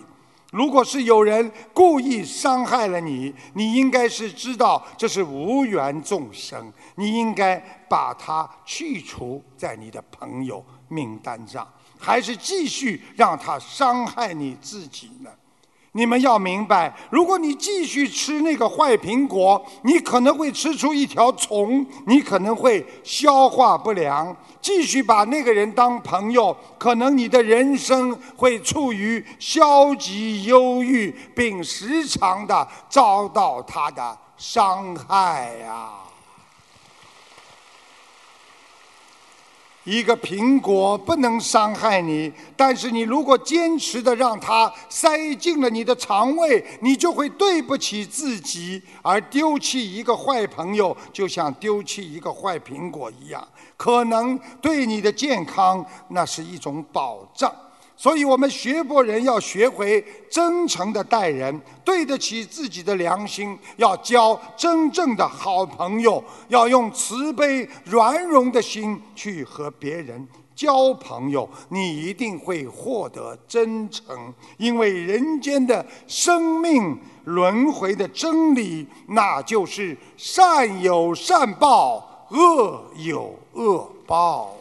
[0.52, 7.58] 如果是有人故意伤害了你，你应该是知道这是无缘众生，你应该
[7.88, 11.66] 把它去除在你的朋友名单上，
[11.98, 15.30] 还是继续让他伤害你自己呢？
[15.94, 24.34] 你们要明白，如果你继续吃那个坏苹果，你可能会吃出一条虫，你可能会消化不良。
[24.62, 35.90] 继续把那个人当朋友，可能你的人生会处于消极忧郁，并时常的遭到他的伤害呀。
[39.84, 57.52] 一个苹果不能伤害你，但是你如果坚持的让它塞进了你的肠胃，你就会对不起自己，而丢弃一个坏朋友，就像丢弃一个坏苹果一样，可能对你的健康那是一种保障。
[57.96, 74.34] 所以我们学佛人要学会真诚的待人，对得起自己的良心，要交真正的好朋友，要用慈悲软容的心去和别人交朋友，你一定会获得真诚。
[74.56, 84.56] 因为人间的生命轮回的真理，那就是善有善报，恶有恶报。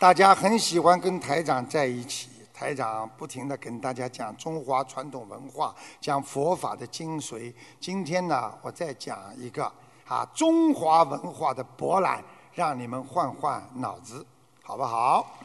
[0.00, 7.52] 大家很喜欢跟台长在一起，台长不停的跟大家讲中华传统文化，讲佛法的精髓。
[7.80, 9.64] 今天呢，我再讲一个
[10.06, 12.22] 啊中华文化的博览，
[12.54, 14.24] 让你们换换脑子，
[14.62, 15.36] 好不好？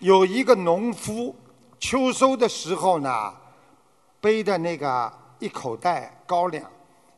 [0.00, 1.36] 有一个农夫，
[1.78, 3.32] 秋收的时候呢，
[4.20, 6.68] 背的那个一口袋高粱。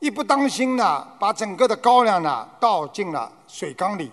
[0.01, 4.11] 一不当心呢，把整个的高粱呢倒进了水缸里。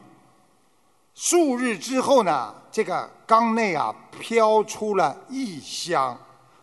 [1.15, 6.15] 数日之后呢，这个缸内啊飘出了异香，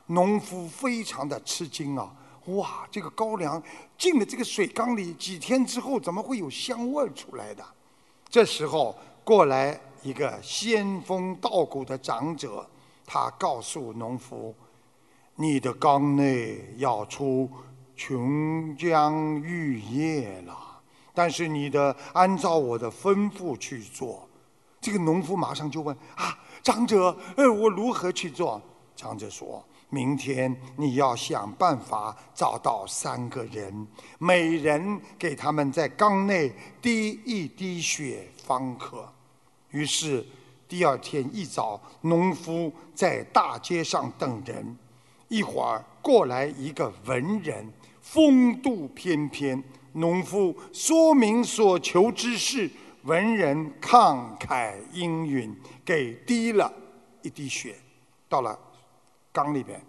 [0.06, 2.08] 农夫非常的吃惊啊！
[2.48, 3.60] 哇，这个高粱
[3.96, 7.64] 进了这个水缸里，几天之后怎么会有香味出来的？
[8.28, 8.94] 这时候
[9.24, 12.64] 过来一个仙风道骨的长者，
[13.06, 14.54] 他告诉农夫
[15.34, 17.50] ：“你的缸内要出
[17.96, 20.56] 琼浆玉液了，
[21.14, 24.28] 但是你的按照我的吩咐去做。”
[24.80, 28.60] 这个农夫马上就问：“啊，长者，呃，我如何去做？”
[28.94, 33.86] 长者说：“明天你要想办法找到三个人，
[34.18, 39.08] 每人给他们在缸内滴一滴血方可。”
[39.70, 40.24] 于是
[40.68, 44.76] 第二天一早，农夫在大街上等人。
[45.28, 47.66] 一会儿过来一个文人，
[48.04, 49.60] 风度翩翩。
[49.94, 52.70] 农夫说明所求之事，
[53.04, 56.70] 文人慷慨应允，给滴了
[57.22, 57.76] 一滴血，
[58.28, 58.58] 到了
[59.32, 59.80] 缸里边。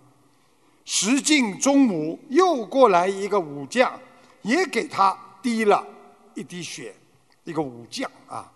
[0.86, 3.92] 时近中午，又过来一个武将，
[4.44, 5.86] 也给他滴了
[6.36, 6.96] 一滴血，
[7.44, 8.52] 一个武将啊。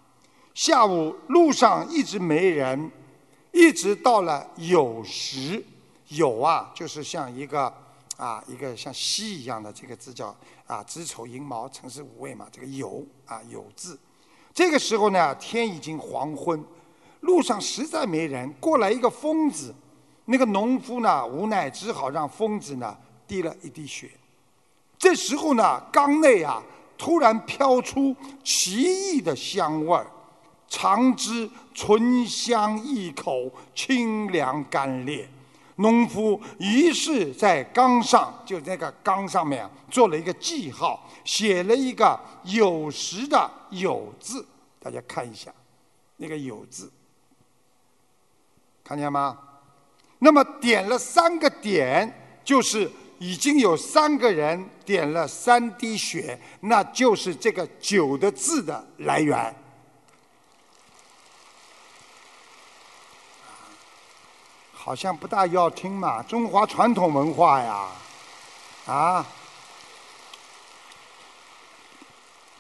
[0.53, 2.91] 下午路上一直没人，
[3.51, 5.63] 一直到了酉时，
[6.11, 7.73] 酉啊，就是像一个
[8.19, 10.35] 啊一个像西一样的这个字叫
[10.67, 13.97] 啊子丑寅卯辰巳午未嘛，这个酉啊酉字。
[14.53, 16.61] 这个时候呢，天已经黄昏，
[17.21, 19.73] 路上实在没人，过来一个疯子。
[20.25, 22.95] 那个农夫呢，无奈只好让疯子呢
[23.25, 24.11] 滴了一滴血。
[24.97, 26.61] 这时候呢，缸内啊
[26.97, 28.13] 突然飘出
[28.43, 30.05] 奇异的香味儿，
[30.67, 35.25] 尝之醇香异口，清凉甘冽。
[35.79, 44.45] 农夫于是在缸上，就那个缸上面做了一个记号，写了一个酉时的酉字。
[44.79, 45.51] 大家看一下，
[46.17, 46.91] 那个酉字，
[48.83, 49.37] 看见吗？
[50.19, 59.55] 那么点了三个点，就是已经有三个人点了三滴血，那就是这个“酒”的字的来源。
[64.81, 67.87] 好像不大要听嘛，中华传统文化呀，
[68.85, 69.25] 啊。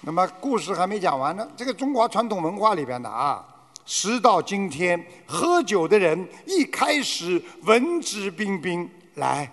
[0.01, 3.41] 那么故事还没讲完呢，这个中华传统文化里边的啊，
[3.85, 9.49] 时到今天，喝酒的人一开始文质彬彬，来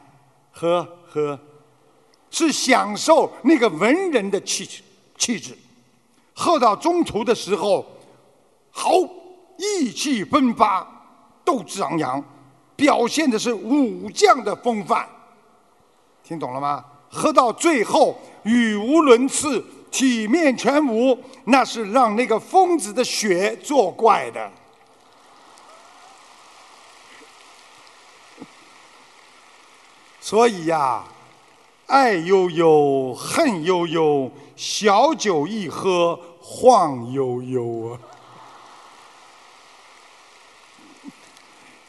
[0.50, 1.38] 喝喝，
[2.32, 4.82] 是享受那个文人的气质
[5.16, 5.56] 气质，
[6.34, 7.86] 喝到中途的时候，
[8.72, 8.90] 好
[9.56, 10.84] 意气风发，
[11.44, 12.22] 斗志昂扬，
[12.76, 15.08] 表现的是武将的风范，
[16.22, 16.84] 听懂了吗？
[17.10, 19.64] 喝到最后语无伦次。
[19.88, 24.50] 体面全无，那是让那个疯子的血作怪的。
[30.20, 31.02] 所以呀，
[31.86, 38.00] 爱悠悠，恨悠悠，小酒一喝晃悠悠啊！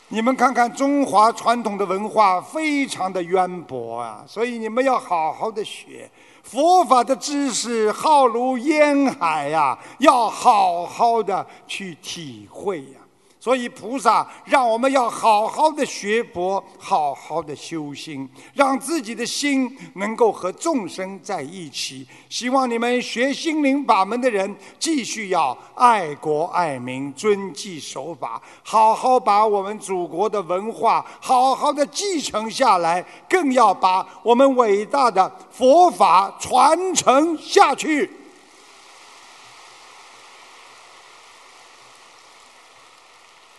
[0.10, 6.10] 你们看看中华传统的文化非常的渊博啊，所以你们要好好的学。
[6.44, 13.00] 佛法的知识浩如烟海呀，要好好的去体会呀。
[13.48, 22.06] 所以菩萨让我们要好好的学佛，好好的修心，让自己的心能够和众生在一起。
[22.28, 38.12] 希望你们学心灵法门的人，继续要爱国爱民、遵纪守法，好好把我们祖国的文化好好的继承下来，更要把我们伟大的佛法传承下去。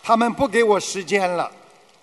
[0.08, 1.52] 他们不给我时间了，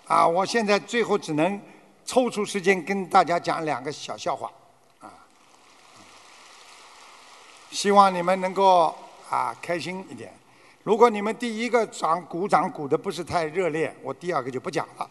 [0.06, 0.24] 啊！
[0.24, 1.60] 我现在最后只能
[2.04, 4.48] 抽出时间跟大家讲两个小笑话，
[5.00, 5.10] 啊！
[7.72, 8.96] 希望你们能够
[9.28, 10.32] 啊开心一点。
[10.84, 15.10] 如果你们第一个掌鼓掌鼓的不是太热烈，我第二个就不讲了。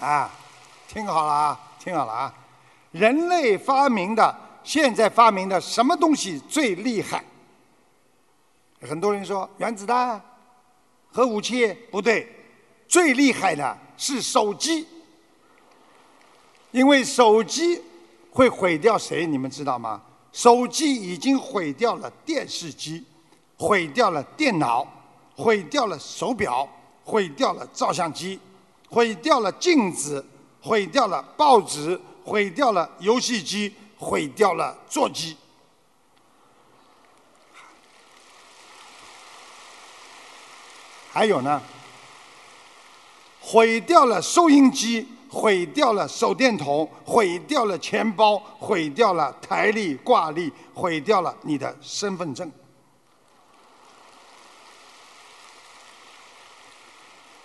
[0.00, 0.30] 啊，
[0.88, 2.34] 听好了啊，听好了啊！
[2.92, 7.22] 人类发明的，现在发明的什么东西最厉害？
[8.88, 10.20] 很多人说原子弹、
[11.10, 12.28] 核武器不对，
[12.88, 14.86] 最厉害的是手机，
[16.72, 17.80] 因为手机
[18.30, 19.26] 会毁掉谁？
[19.26, 20.02] 你们知道吗？
[20.32, 23.04] 手机已经毁掉了电视机，
[23.58, 24.86] 毁掉了电脑，
[25.36, 26.68] 毁掉了手表，
[27.04, 28.40] 毁掉了照相机，
[28.88, 30.24] 毁掉了镜子，
[30.60, 35.36] 毁掉了报纸，毁掉了游戏机，毁掉了座机。
[41.12, 41.60] 还有呢，
[43.38, 52.50] 毁掉了收音机，毁掉了手电筒，毁掉了钱包，毁掉了台历挂历，毁掉了你的身份证。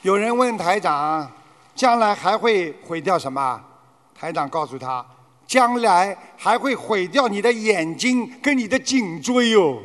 [0.01, 1.30] 有人问台长，
[1.76, 3.61] 将来还会毁掉什么？
[4.15, 5.05] 台长告诉他，
[5.45, 9.78] 将来还会毁掉你的眼睛跟你的颈椎哦。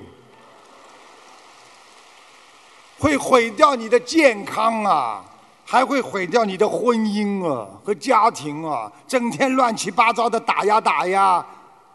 [3.03, 5.25] 会毁掉你的健康啊，
[5.65, 11.45] 还会毁掉你的婚姻啊和家庭啊，整天乱七八糟的打压打压，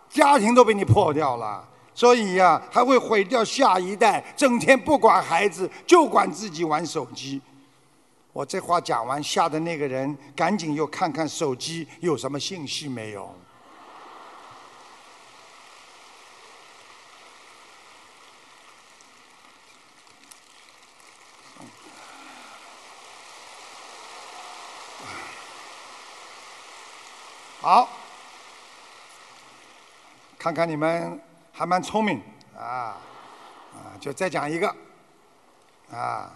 [0.10, 1.64] 家庭都被你破掉了。
[1.94, 7.42] 所以呀，还会毁掉下一代，整天不管孩子，就管自己玩手机。
[8.34, 13.34] 我这话讲完，吓得那个人赶紧又看看手机有什么信息没有。
[27.68, 27.90] 好，
[30.40, 32.22] 看看你们还蛮聪明
[32.58, 32.96] 啊
[33.76, 33.92] 啊！
[34.00, 34.74] 就再讲一个
[35.92, 36.32] 啊，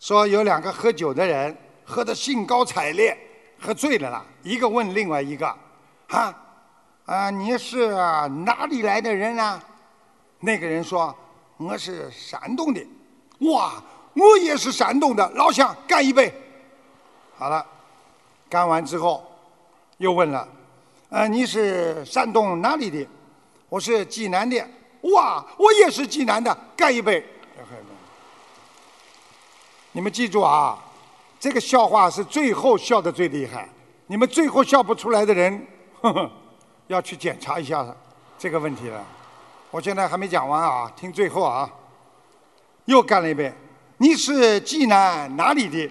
[0.00, 1.54] 说有两个喝酒的人
[1.84, 3.14] 喝得兴高采烈，
[3.60, 4.24] 喝醉了啦。
[4.42, 5.46] 一个问另外一个
[6.08, 6.34] ：“啊
[7.04, 7.88] 啊，你是
[8.46, 9.62] 哪里来的人啊？”
[10.40, 11.14] 那个人说
[11.58, 12.82] ：“我是山东的。”
[13.52, 13.74] 哇，
[14.14, 16.32] 我也是山东的，老乡，干一杯。
[17.36, 17.66] 好了，
[18.48, 19.30] 干完之后。
[19.98, 20.46] 又问了，
[21.08, 23.06] 呃，你是山东哪里的？
[23.68, 24.64] 我是济南的。
[25.14, 27.24] 哇，我也是济南的，干一杯！
[29.92, 30.78] 你们记住啊，
[31.38, 33.68] 这个笑话是最后笑的最厉害。
[34.06, 35.66] 你们最后笑不出来的人，
[36.00, 36.30] 呵呵，
[36.88, 37.86] 要去检查一下
[38.36, 39.04] 这个问题了。
[39.70, 41.70] 我现在还没讲完啊，听最后啊。
[42.86, 43.52] 又干了一杯，
[43.98, 45.90] 你是济南哪里的？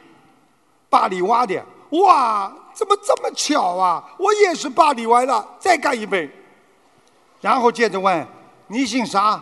[0.90, 1.64] 八里洼的。
[1.92, 4.04] 哇，怎么这么巧啊！
[4.18, 6.30] 我也是八里歪的，再干一杯。
[7.40, 8.26] 然后接着问，
[8.68, 9.42] 你姓啥？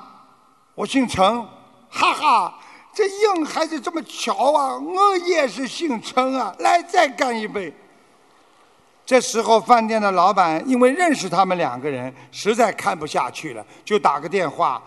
[0.76, 1.42] 我姓陈。
[1.90, 2.54] 哈哈，
[2.94, 4.78] 这硬还是这么巧啊！
[4.78, 7.74] 我也是姓陈啊，来再干一杯。
[9.06, 14.82] 这时候饭店的老板因为认识他们两个人，实在看不下去了，就打个电话：“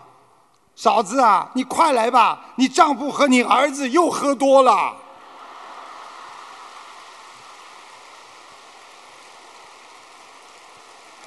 [0.75, 4.95] 嫂子啊，你快来吧，你丈夫和你儿子又喝多了。”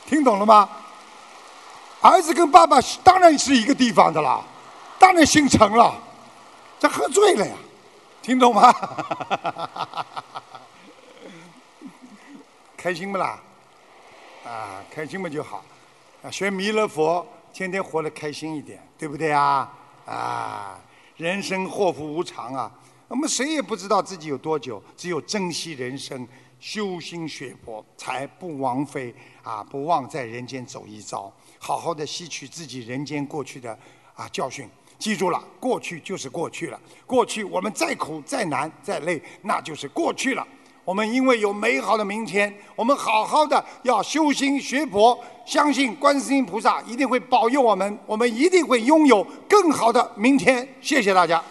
[0.09, 0.67] 听懂了吗？
[2.01, 4.43] 儿子跟爸爸当然是一个地方的啦，
[4.99, 5.95] 当然姓陈了。
[6.79, 7.55] 这喝醉了呀，
[8.23, 8.73] 听懂吗？
[12.75, 13.39] 开心不啦？
[14.47, 15.63] 啊，开心嘛就好。
[16.23, 19.71] 啊，学弥勒佛，天天活得开心一点，对不对啊？
[20.07, 20.79] 啊，
[21.19, 22.71] 人生祸福无常啊，
[23.09, 26.27] 我们谁也不知道自己有多久，只有珍惜人生。
[26.61, 29.15] 修心学佛，才不枉费
[29.49, 29.65] 啊！
[29.71, 33.77] 不忘在人间走一遭，好好的吸取自己人间过去的
[34.15, 34.69] 啊教训。
[34.99, 36.79] 记住了，过去就是过去了。
[37.07, 40.47] 过去我们再苦、再难、再累，那就是过去了。
[40.85, 50.69] 我们因为有美好的明天，我们好好的要修心学佛，相信观世音菩萨一定会保佑我们，我们一定会拥有更好的明天。
[50.83, 51.43] 谢谢大家。